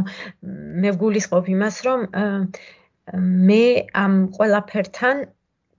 მე 0.83 0.91
ვგულისხმობ 0.97 1.47
იმას, 1.55 1.77
რომ 1.87 2.01
მე 3.49 3.65
ამ 4.05 4.15
ყველაფერთან 4.37 5.17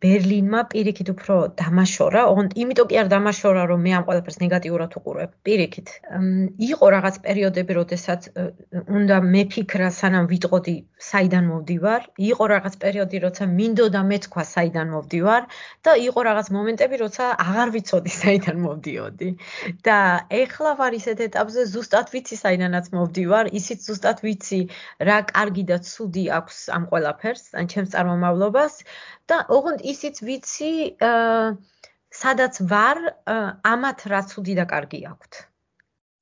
ბერლინმა 0.04 0.62
პირიქით 0.72 1.10
უფრო 1.14 1.36
დამაშორა, 1.60 2.22
ოღონდ 2.32 2.54
იმიტომ 2.62 2.88
კი 2.92 2.96
არ 3.02 3.08
დამაშორა, 3.14 3.64
რომ 3.72 3.80
მე 3.86 3.92
ამ 3.98 4.04
ყველაფერს 4.08 4.38
ნეგატიურად 4.44 4.92
უყურებ. 5.00 5.32
პირიქით. 5.44 5.88
იყო 6.72 6.86
რაღაც 6.96 7.16
პერიოდები, 7.26 7.72
როდესაც 7.80 8.22
უნდა 9.00 9.18
მეფიქრა, 9.36 9.90
სანამ 10.00 10.26
ვიტყოდი, 10.32 10.76
საიდან 11.10 11.44
მოვდივარ. 11.52 12.02
იყო 12.32 12.44
რაღაც 12.54 12.76
პერიოდი, 12.84 13.18
როცა 13.26 13.44
მინდოდა 13.60 14.02
მეთქვა, 14.12 14.44
საიდან 14.56 14.88
მოვდივარ 14.96 15.44
და 15.84 15.92
იყო 16.08 16.20
რაღაც 16.30 16.48
მომენტები, 16.56 16.96
როცა 17.04 17.24
აღარ 17.46 17.70
ვიცოდი, 17.76 18.12
საიდან 18.22 18.58
მოვდიოდი. 18.66 19.30
და 19.84 20.00
ეხლა 20.42 20.72
ვარ 20.80 20.94
ისეთ 21.00 21.20
ეტაპზე, 21.28 21.62
ზუსტად 21.74 22.08
ვიცი, 22.14 22.36
საიდანაც 22.44 22.86
მოვდივარ, 22.96 23.46
ისიც 23.60 23.80
ზუსტად 23.88 24.18
ვიცი, 24.24 24.62
რა 25.08 25.18
კარგი 25.34 25.64
და 25.72 25.78
ცუდი 25.84 26.26
აქვს 26.40 26.58
ამ 26.76 26.84
ყველაფერს, 26.92 27.44
ან 27.60 27.66
ჩემს 27.72 27.92
წარმომავლობას. 27.94 28.74
და 29.30 29.46
ოღონდ 29.56 29.86
ისიც 29.94 30.22
ვიცი 30.30 30.72
სადაც 32.22 32.64
ვარ 32.72 33.00
ამათ 33.74 34.00
რა 34.14 34.22
ცუდი 34.32 34.54
და 34.60 34.66
კარგი 34.74 35.02
აქვს 35.14 35.46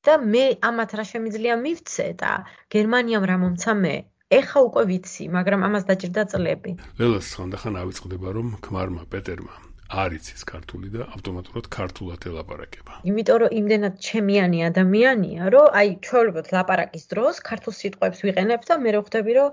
და 0.08 0.17
მე 0.34 0.45
ამათ 0.69 0.91
რა 0.99 1.06
შემიძლია 1.12 1.56
მივცე 1.63 2.08
და 2.21 2.32
გერმანიამ 2.73 3.25
რა 3.27 3.38
მომცა 3.43 3.73
მე? 3.84 3.95
ეხა 4.39 4.60
უკვე 4.67 4.84
ვიცი 4.91 5.23
მაგრამ 5.36 5.62
ამას 5.67 5.84
დაჭირდა 5.88 6.23
წლები. 6.32 6.71
ლელას 6.99 7.27
ხანდახან 7.39 7.75
ავიწყდება 7.84 8.27
რომ 8.38 8.47
ქმარმა 8.63 9.03
პეტერმა 9.12 9.56
არიცის 9.88 10.43
ქართული 10.47 10.89
და 10.91 11.06
ავტომატურად 11.15 11.67
ქართულად 11.71 12.26
ელაპარაკება. 12.30 12.97
იმიტომ 13.08 13.38
რომ 13.43 13.54
იმდენად 13.60 13.95
ჩემიანი 14.08 14.60
ადამიანია, 14.67 15.52
რომ 15.56 15.67
აი 15.82 15.89
ჩვეულებრივ 16.08 16.50
ლაპარაკის 16.56 17.06
დროს 17.13 17.39
ქართულ 17.50 17.73
სიტყვებს 17.80 18.23
ვიყენებ 18.28 18.67
და 18.67 18.78
მე 18.84 18.91
ვხვდები 18.97 19.38
რომ 19.39 19.50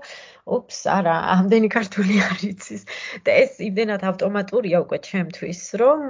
ოფს, 0.57 0.79
არა, 0.97 1.15
ამდენი 1.35 1.69
ქართული 1.77 2.15
არიცის. 2.29 2.83
და 3.23 3.31
ეს 3.43 3.53
იმდენად 3.69 4.01
ავტომატურია 4.11 4.83
უკვე 4.85 4.99
ჩემთვის, 5.09 5.61
რომ 5.81 6.01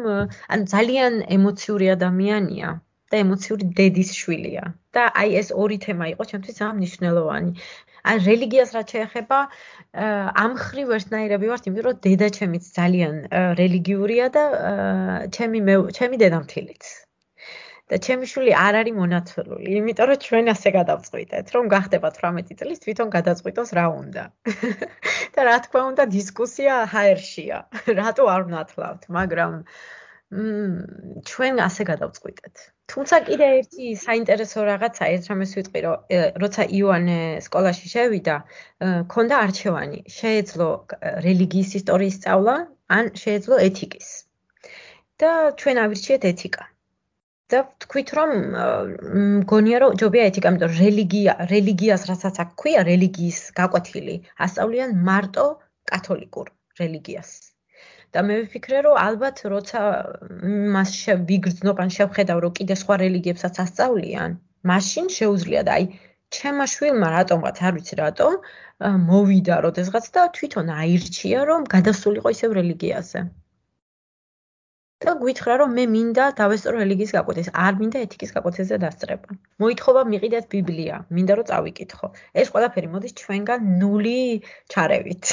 ანუ 0.49 0.63
ძალიან 0.75 1.13
ემოციური 1.38 1.93
ადამიანია. 1.97 2.81
და 3.13 3.21
ემოციური 3.21 3.65
დედის 3.77 4.11
შვილია. 4.17 4.73
და 4.95 5.01
აი 5.21 5.29
ეს 5.39 5.49
ორი 5.63 5.77
თემა 5.85 6.05
იყო 6.13 6.23
ჩემთვის 6.31 6.57
ძალიან 6.59 6.77
მნიშვნელოვანი. 6.81 7.51
ან 8.11 8.21
რელიგიას 8.25 8.75
რაც 8.77 8.93
შეეხება 8.95 9.39
ამ 10.45 10.53
ხრივ 10.65 10.93
ერთნაირები 10.97 11.49
ვართ, 11.51 11.69
იმიტომ 11.69 11.87
რომ 11.87 11.99
დედა 12.05 12.27
ჩემიც 12.37 12.63
ძალიან 12.77 13.15
რელიგიურია 13.61 14.27
და 14.37 14.43
ჩემი 15.37 15.59
ჩემი 15.99 16.15
დედამთილიც. 16.25 16.83
და 17.85 17.99
ჩემი 18.01 18.25
შვილი 18.29 18.53
არ 18.57 18.75
არის 18.81 18.95
მონათლული, 18.97 19.73
იმიტომ 19.79 20.07
რომ 20.09 20.21
ჩვენ 20.25 20.47
ასე 20.53 20.69
გადავწყვიტეთ, 20.75 21.51
რომ 21.55 21.67
გახდება 21.73 22.09
18 22.15 22.57
წლის 22.61 22.81
თვითონ 22.81 23.11
გადაწყვიტოს 23.13 23.69
რა 23.77 23.85
უნდა. 23.93 24.23
და 25.35 25.45
რა 25.45 25.57
თქმა 25.67 25.81
უნდა 25.91 26.03
დისკუსია 26.15 26.79
ჰაერშია. 26.93 27.59
რატო 27.99 28.25
არ 28.35 28.41
ვნათლავთ, 28.49 29.05
მაგრამ 29.17 29.53
ჩვენ 31.29 31.59
ასე 31.61 31.83
გადავწყვიტეთ. 31.89 32.61
თუმცა 32.91 33.17
კიდე 33.27 33.45
ერთი 33.57 33.85
საინტერესო 34.03 34.63
რაღაცა 34.69 35.09
ერთ 35.15 35.25
რამეს 35.31 35.51
ვიტყვი, 35.57 35.79
რომ 35.85 35.95
როცა 36.43 36.63
იოანე 36.77 37.19
სკოლაში 37.45 37.91
შევიდა, 37.93 38.35
ქონდა 39.13 39.35
არჩევანი, 39.45 39.99
შეეძლო 40.17 40.69
რელიგიის 41.27 41.75
ისტორიის 41.81 42.17
სწავლა 42.19 42.55
ან 42.97 43.11
შეეძლო 43.23 43.55
ეთიკის. 43.69 44.09
და 45.21 45.31
ჩვენ 45.61 45.77
ავირჩიეთ 45.85 46.23
ეთიკა. 46.33 46.63
და 47.53 47.59
თქვით 47.83 48.09
რომ 48.17 48.31
მგონია 49.45 49.77
რომ 49.83 49.97
ჯობია 50.01 50.23
ეთიკა, 50.29 50.49
იმიტომ 50.51 50.71
რომ 50.71 50.79
რელიგია, 50.81 51.33
რელიგიას 51.51 52.05
რასაც 52.09 52.39
აქ 52.43 52.55
ქვია, 52.61 52.81
რელიგიის 52.89 53.39
გაკვეთილი, 53.59 54.15
ასწავლიან 54.45 54.95
მარტო 55.09 55.45
კათოლიკურ 55.91 56.49
რელიგიას. 56.81 57.54
და 58.15 58.25
მე 58.28 58.36
ვფიქრე 58.47 58.82
რომ 58.88 58.99
ალბათ 59.06 59.45
როცა 59.54 59.80
მას 60.75 60.91
ვიგრძნობ 61.30 61.78
ან 61.86 61.95
შევხედავ 61.99 62.43
რომ 62.47 62.58
კიდე 62.60 62.75
სხვა 62.82 62.95
რელიგიებსაც 63.06 63.63
ასწავლიან 63.65 64.38
მაშინ 64.71 65.08
შეუძლია 65.19 65.62
და 65.67 65.80
აი 65.80 65.89
ჩემმა 66.36 66.65
შვილმა 66.73 67.10
რატომღაც 67.15 67.58
არ 67.67 67.73
ვიცი 67.80 67.95
რატო 68.01 68.30
მოვიდა 68.84 69.56
როდესღაც 69.65 70.06
და 70.15 70.28
თვითონ 70.38 70.69
აირჩია 70.82 71.43
რომ 71.49 71.67
გადასულიყო 71.73 72.30
ისევ 72.36 72.56
რელიგიაზე. 72.60 73.21
და 75.06 75.13
გვითხრა 75.21 75.56
რომ 75.62 75.73
მე 75.78 75.84
მინდა 75.93 76.25
დავესწრო 76.39 76.75
რელიგიის 76.82 77.12
გაკვეთეს. 77.15 77.49
არ 77.65 77.73
მინდა 77.80 77.99
ეთიკის 78.06 78.32
გაკვეთესზე 78.36 78.78
დასწრება. 78.84 79.36
მოითხოვა 79.62 80.01
მიყიდეთ 80.12 80.45
ბიბლია. 80.54 80.95
მინდა 81.15 81.34
რომ 81.39 81.45
წავიკითხო. 81.51 82.08
ეს 82.41 82.47
ყველაფერი 82.54 82.88
მოდის 82.93 83.13
ჩვენგან 83.21 83.60
ნული 83.82 84.19
ჩარევით 84.71 85.25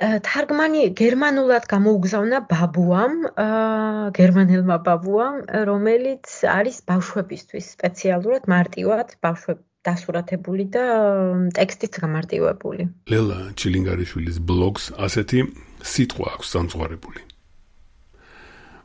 თარგმანი 0.00 0.82
გერმანულად 0.98 1.66
გამოუგზავნა 1.70 2.40
ბაბუამ, 2.50 3.14
გერმანელმა 4.18 4.76
ბაბუამ, 4.88 5.36
რომელიც 5.68 6.32
არის 6.52 6.82
ბავშვებისთვის 6.90 7.70
სპეციალურად 7.76 8.48
მარტივად 8.50 9.16
ბავშვებ 9.24 9.62
დასურათებული 9.86 10.66
და 10.74 10.84
ტექსტიც 11.54 12.00
გამარტივებული. 12.02 12.88
ლელა 13.12 13.38
ჩილინგარიშვილის 13.54 14.42
ბლოგს 14.42 14.90
ასეთი 14.98 15.46
სიტყვა 15.94 16.26
აქვს 16.34 16.52
სამწუხარებული. 16.56 17.25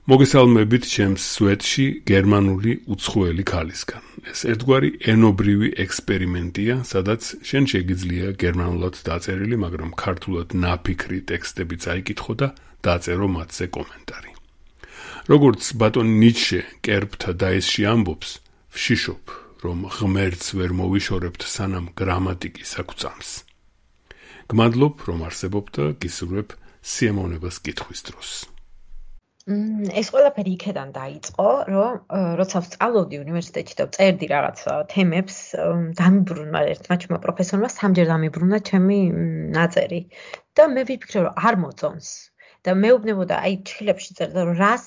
მოგესალმებით 0.09 0.87
ჩემს 0.89 1.25
სვეტში 1.37 1.83
გერმანული 2.09 2.71
უცხოელი 2.89 3.43
ქალისგან. 3.45 4.01
ეს 4.31 4.39
ერთგვარი 4.49 4.89
ენობრივი 5.13 5.69
ექსპერიმენტია, 5.77 6.75
სადაც 6.89 7.21
შენ 7.45 7.63
შეგიძლია 7.69 8.27
გერმანულად 8.33 8.95
დაწერილი, 9.05 9.55
მაგრამ 9.61 9.91
ქართულად 9.93 10.57
ნაფიქრი 10.57 11.19
ტექსტები 11.29 11.75
წაიკითხო 11.85 12.33
და 12.33 12.47
დაწერო 12.81 13.27
მათზე 13.29 13.65
კომენტარი. 13.77 14.31
როგორც 15.29 15.61
ბატონ 15.77 16.09
ნიჩე 16.17 16.61
კერპთა 16.81 17.31
დაესში 17.37 17.81
ამბობს, 17.93 18.29
ვშიშობ, 18.73 19.23
რომ 19.61 19.77
ღმერთს 19.85 20.47
ვერ 20.57 20.71
მოვიშორებთ 20.81 21.41
სანამ 21.45 21.85
გრამატიკის 21.93 22.71
აკუწამს. 22.81 23.29
გმადლობ, 24.49 24.95
რომ 25.07 25.19
არსებობ 25.29 25.65
და 25.77 25.85
გისურვებ 26.01 26.49
სიემოვნებას 26.81 27.55
კითხვის 27.61 28.01
დროს. 28.09 28.29
ეს 29.49 30.09
ყველაფერი 30.13 30.51
იქედან 30.53 30.89
დაიწყო, 30.93 31.45
რომ 31.73 31.93
როცა 32.39 32.59
ვსწავლობდი 32.61 33.19
უნივერსიტეტში 33.25 33.75
და 33.79 33.85
წერდი 33.95 34.27
რაღაც 34.29 34.59
თემებს, 34.93 35.37
დამიბრუნდა 35.97 36.61
ერთმა 36.73 36.97
ჩემმა 37.01 37.19
პროფესორმა 37.25 37.69
სამჯერ 37.73 38.05
დამიბრუნდა 38.11 38.59
ჩემი 38.69 38.99
ნაწერი. 39.57 40.01
და 40.53 40.63
მე 40.75 40.81
ვიფიქრე 40.89 41.19
რომ 41.25 41.33
არ 41.47 41.55
მოწონს. 41.63 42.09
და 42.61 42.71
მეუბნებოდა 42.77 43.35
აი 43.41 43.53
ჩხილებში 43.65 44.11
წერდა 44.17 44.41
რომ 44.45 44.55
რას 44.61 44.85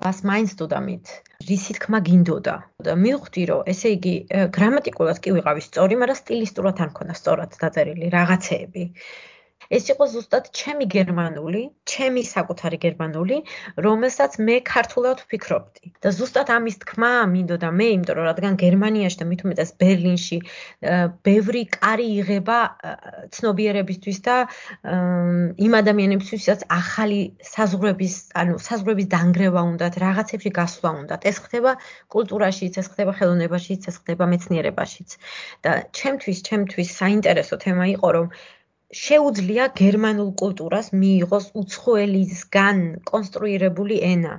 ბას 0.00 0.18
მაინც 0.24 0.50
დოდამით 0.56 1.06
რისი 1.48 1.72
თქმა 1.76 1.98
გინდოდა. 2.08 2.56
და 2.86 2.92
მივხვდი 3.04 3.42
რომ 3.52 3.68
ესე 3.68 3.88
იგი 3.96 4.14
გრამატიკულად 4.56 5.18
კი 5.20 5.36
ვიყავი 5.36 5.62
სწორი, 5.68 5.94
მაგრამ 6.00 6.20
სტილისტურად 6.22 6.80
არ 6.80 6.88
მქონდა 6.92 7.14
სწორად 7.20 7.50
დაწერილი 7.60 8.08
რაღაცეები. 8.16 8.84
ეს 9.70 9.84
იყო 9.92 10.04
ზუსტად 10.14 10.50
ჩემი 10.50 10.86
გერმანული, 10.90 11.62
ჩემი 11.86 12.22
საკუთარი 12.26 12.78
გერმანული, 12.82 13.36
რომელსაც 13.86 14.38
მე 14.42 14.56
ქართულად 14.66 15.22
ვფიქრობდი. 15.24 15.84
და 16.02 16.08
ზუსტად 16.10 16.48
ამის 16.50 16.76
თქმა 16.82 17.12
მინდოდა 17.32 17.68
მე, 17.70 17.86
იმიტომ 17.96 18.16
რომ 18.18 18.24
რადგან 18.30 18.54
გერმანიაში 18.64 19.18
და 19.22 19.26
მით 19.30 19.40
უმეტეს 19.46 19.70
ბერლინში 19.78 20.38
ბევრი 21.26 21.62
კარი 21.76 22.06
იღება 22.20 22.58
ცნობიერებისთვის 23.36 24.18
და 24.26 24.36
იმ 25.66 25.72
ადამიანებისთვის, 25.82 26.40
ვისაც 26.42 26.60
ახალი 26.68 27.20
საზღვრების, 27.42 28.14
ანუ 28.34 28.54
საზღვრების 28.68 29.06
დანგრევა 29.14 29.60
უნდათ, 29.70 29.94
რაღაცებში 30.04 30.50
გასვლა 30.58 30.90
უნდათ. 31.02 31.20
ეს 31.30 31.36
ხდება 31.44 31.72
კულტურაშიც, 32.14 32.72
ეს 32.82 32.86
ხდება 32.92 33.12
ხელოვნებაშიც, 33.18 33.82
ეს 33.90 33.96
ხდება 34.02 34.24
მეცნიერებაშიც. 34.32 35.10
და 35.62 35.70
ჩემთვის, 35.92 36.38
ჩემთვის 36.48 36.88
საინტერესო 37.00 37.56
თემა 37.64 37.84
იყო, 37.96 38.08
რომ 38.16 38.26
შეუძლია 38.92 39.66
გერმანულ 39.78 40.30
კულტურას 40.40 40.88
მიიღოს 41.02 41.46
უცხოელისგან 41.60 42.80
კონსტრუირებული 43.10 44.00
ენა, 44.08 44.34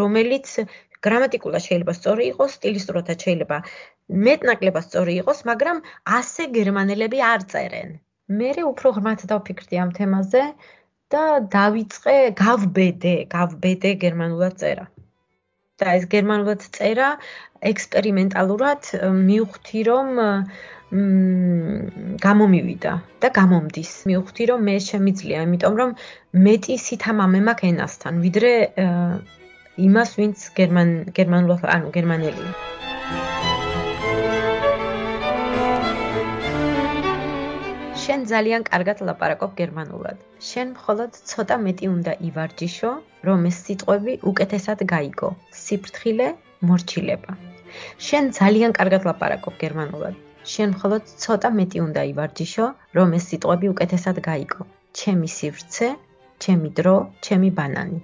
რომელიც 0.00 0.52
გრამატიკულად 1.06 1.64
შეიძლება 1.66 1.94
სწორი 1.98 2.28
იყოს, 2.32 2.54
სტილისტურადაც 2.58 3.26
შეიძლება 3.26 3.58
მეტნაკლებად 4.28 4.86
სწორი 4.86 5.16
იყოს, 5.22 5.42
მაგრამ 5.50 5.82
ასე 6.18 6.46
გერმანელები 6.58 7.22
არ 7.32 7.46
წერენ. 7.52 7.90
მე 8.38 8.50
უფრო 8.70 8.94
ღრმად 8.96 9.26
დავფიქრდი 9.30 9.82
ამ 9.82 9.90
თემაზე 9.98 10.44
და 11.14 11.24
დავიწყე 11.56 12.16
გავბედე, 12.42 13.14
გავბედე 13.34 13.90
გერმანულად 14.06 14.54
წერა. 14.62 14.86
და 15.80 15.96
ეს 15.98 16.04
გერმანულად 16.12 16.60
წერა 16.76 17.08
ექსპერიმენტალურად 17.72 18.92
მივხვდი 19.26 19.82
რომ 19.90 20.14
მ 20.20 20.30
გამომივიდა 22.22 22.92
და 23.22 23.28
გამომდის. 23.38 23.90
მივხვდი 24.10 24.44
რომ 24.52 24.60
მე 24.68 24.76
შემიძლია, 24.86 25.42
იმიტომ 25.46 25.74
რომ 25.80 25.94
მეტი 26.46 26.76
სითამამე 26.86 27.40
მაქვს 27.48 27.68
ენასთან, 27.72 28.22
ვიდრე 28.26 28.52
იმას, 29.88 30.10
ვინც 30.20 30.48
გერმან 30.60 30.92
გერმანულად, 31.18 31.66
ანუ 31.76 31.90
გერმანელია. 31.98 32.52
შენ 38.16 38.24
ძალიან 38.32 38.62
კარგად 38.66 39.00
ლაპარაკობ 39.06 39.50
გერმანულად. 39.56 40.20
შენ 40.50 40.68
მხოლოდ 40.74 41.16
ცოტა 41.30 41.56
მეტი 41.64 41.86
უნდა 41.94 42.12
ივარჯიშო, 42.28 42.90
რომ 43.28 43.40
ეს 43.48 43.56
სიტყვები 43.64 44.12
უკეთესად 44.30 44.84
გაიგო. 44.92 45.28
სიფრთხილე, 45.62 46.28
მორჩილება. 46.68 47.32
შენ 48.06 48.24
ძალიან 48.38 48.72
კარგად 48.78 49.02
ლაპარაკობ 49.08 49.58
გერმანულად. 49.64 50.14
შენ 50.52 50.68
მხოლოდ 50.76 51.02
ცოტა 51.24 51.50
მეტი 51.58 51.78
უნდა 51.86 52.02
ივარჯიშო, 52.12 52.66
რომ 52.96 53.08
ეს 53.18 53.24
სიტყვები 53.30 53.66
უკეთესად 53.74 54.16
გაიგო. 54.28 54.62
ჩემი 54.98 55.28
სივრცე, 55.36 55.88
ჩემი 56.40 56.68
დრო, 56.78 56.96
ჩემი 57.28 57.50
ბანანი. 57.58 58.00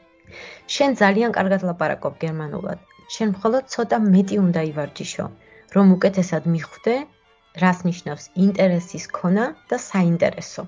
შენ 0.74 0.90
ძალიან 1.02 1.30
კარგად 1.38 1.64
ლაპარაკობ 1.68 2.14
გერმანულად. 2.24 2.78
შენ 3.14 3.28
მხოლოდ 3.34 3.64
ცოტა 3.72 3.96
მეტი 4.12 4.36
უნდა 4.44 4.60
ივარჯიშო, 4.72 5.24
რომ 5.74 5.86
უკეთესად 5.96 6.52
მიხვდე 6.52 6.94
რას 7.60 7.78
ნიშნავს 7.84 8.24
ინტერესის 8.44 9.04
ქონა 9.16 9.46
და 9.70 9.76
საინტერესო. 9.86 10.62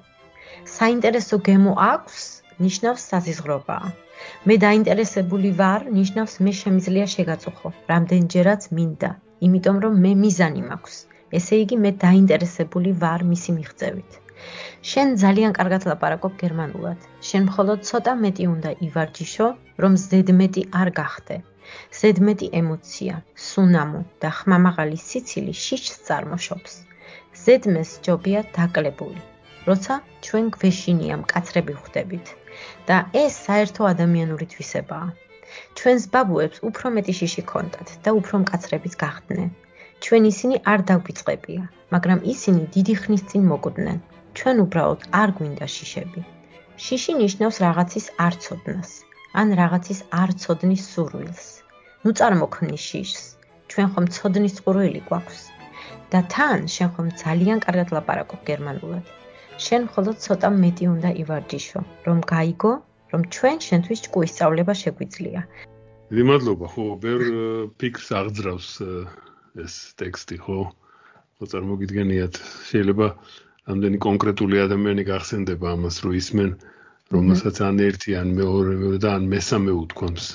საინტერესო 0.73 1.37
გემო 1.49 1.73
აქვს, 1.85 2.25
ნიშნავს 2.65 3.03
საზიზღრობაა. 3.13 3.89
მე 4.49 4.57
დაინტერესებული 4.65 5.51
ვარ, 5.61 5.87
ნიშნავს 5.99 6.35
მე 6.45 6.53
შემიძლია 6.61 7.07
შეგაწუხო, 7.15 7.73
რამდენჯერაც 7.93 8.69
მინდა, 8.77 9.11
იმიტომ 9.49 9.81
რომ 9.85 9.95
მე 10.05 10.13
მიზანი 10.25 10.63
მაქვს. 10.69 10.99
ესე 11.39 11.57
იგი 11.65 11.77
მე 11.85 11.91
დაინტერესებული 12.05 12.93
ვარ 13.03 13.25
მისი 13.33 13.51
მიღწევით. 13.57 14.21
შენ 14.91 15.17
ძალიან 15.25 15.53
კარგად 15.59 15.83
ლაპარაკობ 15.91 16.33
გერმანულად. 16.43 16.99
შენ 17.29 17.43
მხოლოდ 17.49 17.79
ცოტა 17.89 18.13
მეტი 18.25 18.45
უნდა 18.55 18.71
ივარჯიშო, 18.87 19.49
რომ 19.83 19.93
ზედმეტი 20.05 20.63
არ 20.81 20.89
გახდე. 21.01 21.37
ზედმეტი 21.99 22.49
ემოცია, 22.61 23.15
სუნამო 23.49 24.01
და 24.25 24.31
ხმამაღალი 24.39 24.99
სიცილი 25.09 25.55
შიშს 25.65 26.01
წარმოშობს. 26.09 26.75
ზედმეს 27.45 27.91
ჯობია 28.07 28.41
დაკლებული, 28.57 29.21
როცა 29.69 29.95
ჩვენ 30.27 30.51
გვეშინია 30.57 31.17
მკაცრები 31.23 31.75
ხვდებით 31.81 32.33
და 32.89 32.97
ეს 33.25 33.39
საერთო 33.47 33.89
ადამიანური 33.93 34.47
თვისებაა. 34.55 35.09
ჩვენს 35.79 36.05
ბაბუებს 36.15 36.63
უფრო 36.69 36.91
მეტი 36.97 37.15
შიში 37.21 37.43
ქონდათ 37.51 37.89
და 38.05 38.11
უფრო 38.21 38.43
მკაცრებიც 38.45 38.95
გახდნენ. 39.05 39.51
ჩვენ 40.05 40.23
ისინი 40.33 40.57
არ 40.73 40.81
დაგვიწყებია, 40.91 41.63
მაგრამ 41.95 42.21
ისინი 42.35 42.63
დიდი 42.77 42.95
ხნის 43.03 43.23
წინ 43.31 43.43
მოკვდნენ. 43.53 43.99
ჩვენ 44.39 44.57
უბრალოდ 44.65 45.01
არ 45.23 45.31
გვინდა 45.39 45.67
შიშები. 45.77 46.21
შიში 46.85 47.13
ნიშნავს 47.23 47.57
რაღაცის 47.65 48.07
არცოდნას. 48.27 48.91
ან 49.41 49.49
რაღაცის 49.61 50.01
არ 50.23 50.31
ცოდნის 50.43 50.83
სურვილს. 50.93 51.45
ნუ 52.05 52.11
წარმოქმნი 52.19 52.79
შიშს. 52.89 53.25
ჩვენ 53.71 53.87
ხომ 53.93 54.07
ცოდნის 54.17 54.57
ყურვილი 54.65 55.03
გვაქვს. 55.11 55.43
და 56.13 56.21
თან 56.33 56.61
შენ 56.75 56.89
ხომ 56.95 57.07
ძალიან 57.23 57.59
კარგად 57.67 57.89
ლაპარაკობ 57.97 58.41
გერმანულად. 58.49 59.05
შენ 59.65 59.81
მხოლოდ 59.87 60.17
ცოტა 60.25 60.49
მეტი 60.63 60.85
უნდა 60.95 61.11
ივარჯიშო, 61.23 61.81
რომ 62.07 62.19
გაიგო, 62.33 62.73
რომ 63.13 63.23
ჩვენ 63.35 63.57
შენთვის 63.67 64.01
ჭკუისწავლება 64.05 64.75
შეგვიძლია. 64.83 65.41
მადლობა, 66.31 66.67
ხო, 66.75 66.85
ბერ 67.03 67.21
ფიქრს 67.79 68.09
აღძრავს 68.21 68.71
ეს 69.65 69.75
ტექსტი, 69.99 70.37
ხო? 70.45 70.59
ხო 71.39 71.45
წარმოგიდგენიათ, 71.53 72.35
შეიძლება 72.71 73.07
ამდენი 73.71 73.99
კონკრეტული 74.07 74.57
ადამიანი 74.67 75.03
გახსენდება 75.11 75.67
ამას, 75.75 75.97
რომ 76.05 76.13
ისმენ 76.21 76.51
რომელსაც 77.17 77.61
ან 77.69 77.83
ერთი 77.89 78.17
ან 78.21 78.33
მეორე 78.39 78.99
და 79.05 79.19
ან 79.19 79.29
მესამე 79.35 79.73
უთქვამს. 79.83 80.27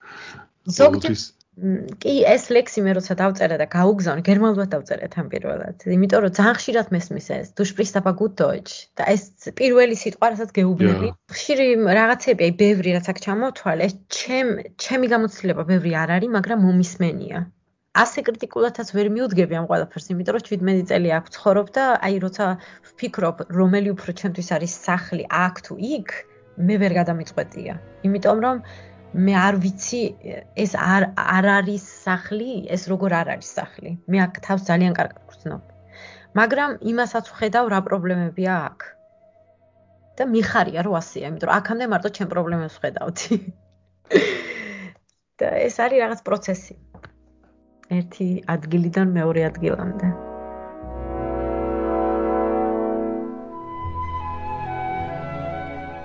ზოგჯერ 0.80 1.20
კი 2.00 2.12
ეს 2.24 2.44
ლექსი 2.56 2.82
მე 2.86 2.92
როცა 2.96 3.14
დავწერე 3.20 3.56
და 3.60 3.66
გაუგზავნე 3.72 4.22
გერმანულად 4.28 4.70
დავწერე 4.74 5.08
თან 5.12 5.26
პირველად. 5.32 5.84
იმიტომ 5.96 6.22
რომ 6.24 6.32
ძალიან 6.38 6.56
ხშირად 6.60 6.92
მესმის 6.94 7.26
ეს 7.36 7.48
du 7.58 7.66
sprichst 7.68 7.98
aber 8.00 8.14
gut 8.20 8.38
deutsch 8.40 8.88
და 8.96 9.08
ეს 9.12 9.50
პირველი 9.60 9.98
სიტყვა 10.02 10.32
რასაც 10.32 10.54
გეუბნები. 10.56 11.12
ხშირი 11.36 11.66
რაღაცები 12.00 12.48
აი 12.48 12.52
ბევრი 12.64 12.96
რაც 12.96 13.06
აქ 13.12 13.18
ჩამოთვალე, 13.26 13.86
ჩემ 14.20 14.50
ჩემი 14.80 15.06
გამოცდილება 15.14 15.62
ბევრი 15.72 15.92
არ 16.02 16.16
არის, 16.16 16.34
მაგრამ 16.38 16.64
მომისმენია. 16.64 17.38
ასე 18.00 18.22
კრიტიკულადაც 18.22 18.88
ვერ 18.94 19.08
მიუძგები 19.12 19.54
ამ 19.60 19.64
ყველაფერს, 19.66 20.06
იმიტომ 20.14 20.34
რომ 20.36 20.44
17 20.48 20.84
წელი 20.90 21.10
აქ 21.18 21.26
ცხოვრობ 21.34 21.68
და 21.74 21.84
აი 22.06 22.16
როცა 22.24 22.46
ვფიქრობ, 23.00 23.38
რომელი 23.56 23.96
უფრო 23.96 24.12
ჩემთვის 24.12 24.48
არის 24.52 24.72
სახლი 24.84 25.24
აქ 25.32 25.60
თუ 25.64 25.74
იქ, 25.80 26.08
მე 26.60 26.74
ვერ 26.84 26.92
გადამიწყვეტია. 27.00 27.74
იმიტომ 28.04 28.38
რომ 28.44 28.60
მე 29.24 29.34
არ 29.40 29.56
ვიცი 29.64 30.02
ეს 30.52 30.76
არ 30.76 31.08
არ 31.16 31.46
არის 31.56 31.84
სახლი, 32.04 32.68
ეს 32.68 32.84
როგორ 32.92 33.16
არ 33.20 33.32
არის 33.34 33.48
სახლი. 33.56 33.96
მე 34.04 34.18
აქ 34.26 34.40
თავს 34.44 34.62
ძალიან 34.68 34.92
კარგად 35.00 35.18
ვგრძნობ. 35.24 35.62
მაგრამ 36.36 36.70
იმასაც 36.92 37.24
ვხედავ 37.32 37.72
რა 37.72 37.80
პრობლემებია 37.88 38.52
აქ. 38.68 38.80
და 40.20 40.22
მიხარია 40.28 40.80
რომ 40.84 40.94
ასეა, 41.00 41.28
იმიტომ 41.32 41.48
რომ 41.48 41.56
აქამდე 41.56 41.84
მარტო 41.88 42.08
ჩემ 42.16 42.28
პრობლემებს 42.28 42.76
ვხედავდი. 42.76 43.36
და 45.40 45.48
ეს 45.64 45.76
არის 45.80 45.98
რაღაც 46.04 46.20
პროცესი. 46.28 46.74
ერთი 47.96 48.26
ადგილიდან 48.44 49.16
მეორე 49.16 49.40
ადგილამდე. 49.48 50.29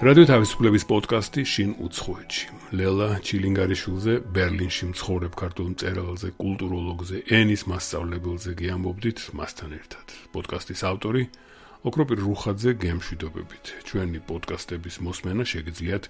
რადიო 0.04 0.28
თავისუფლების 0.28 0.84
პოდკასტი 0.92 1.42
შინ 1.48 1.70
უცხოეთში. 1.80 2.76
ლელა 2.76 3.24
ჩილინგარიშვილზე 3.24 4.14
ბერლინში 4.36 4.92
მცხოვრებ 4.92 5.34
ქართულ 5.40 5.68
მწერალზე, 5.72 6.30
კულტუროლოგზე, 6.36 7.18
ენის 7.32 7.64
მასწავლებელზე 7.72 8.52
გიამბობდით 8.60 9.20
მასთან 9.40 9.72
ერთად. 9.80 10.08
პოდკასტის 10.36 10.82
ავტორი 10.92 11.24
ოქროპირ 11.88 12.20
რუხაძე 12.28 12.72
გემშვიდობებით. 12.84 13.66
ჩვენი 13.88 14.20
პოდკასტების 14.28 14.96
მოსმენა 15.00 15.44
შეგიძლიათ 15.48 16.04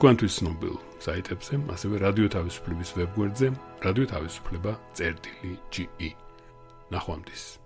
თქვენთვის 0.00 0.32
ცნობილ 0.40 0.74
საიტებზე, 1.04 1.52
ასევე 1.68 1.94
რადიო 2.00 2.28
თავისუფლების 2.32 2.90
ვებგვერდზე, 2.96 3.46
თავისუფლება.ge. 4.08 6.08
ნახვამდის. 6.88 7.57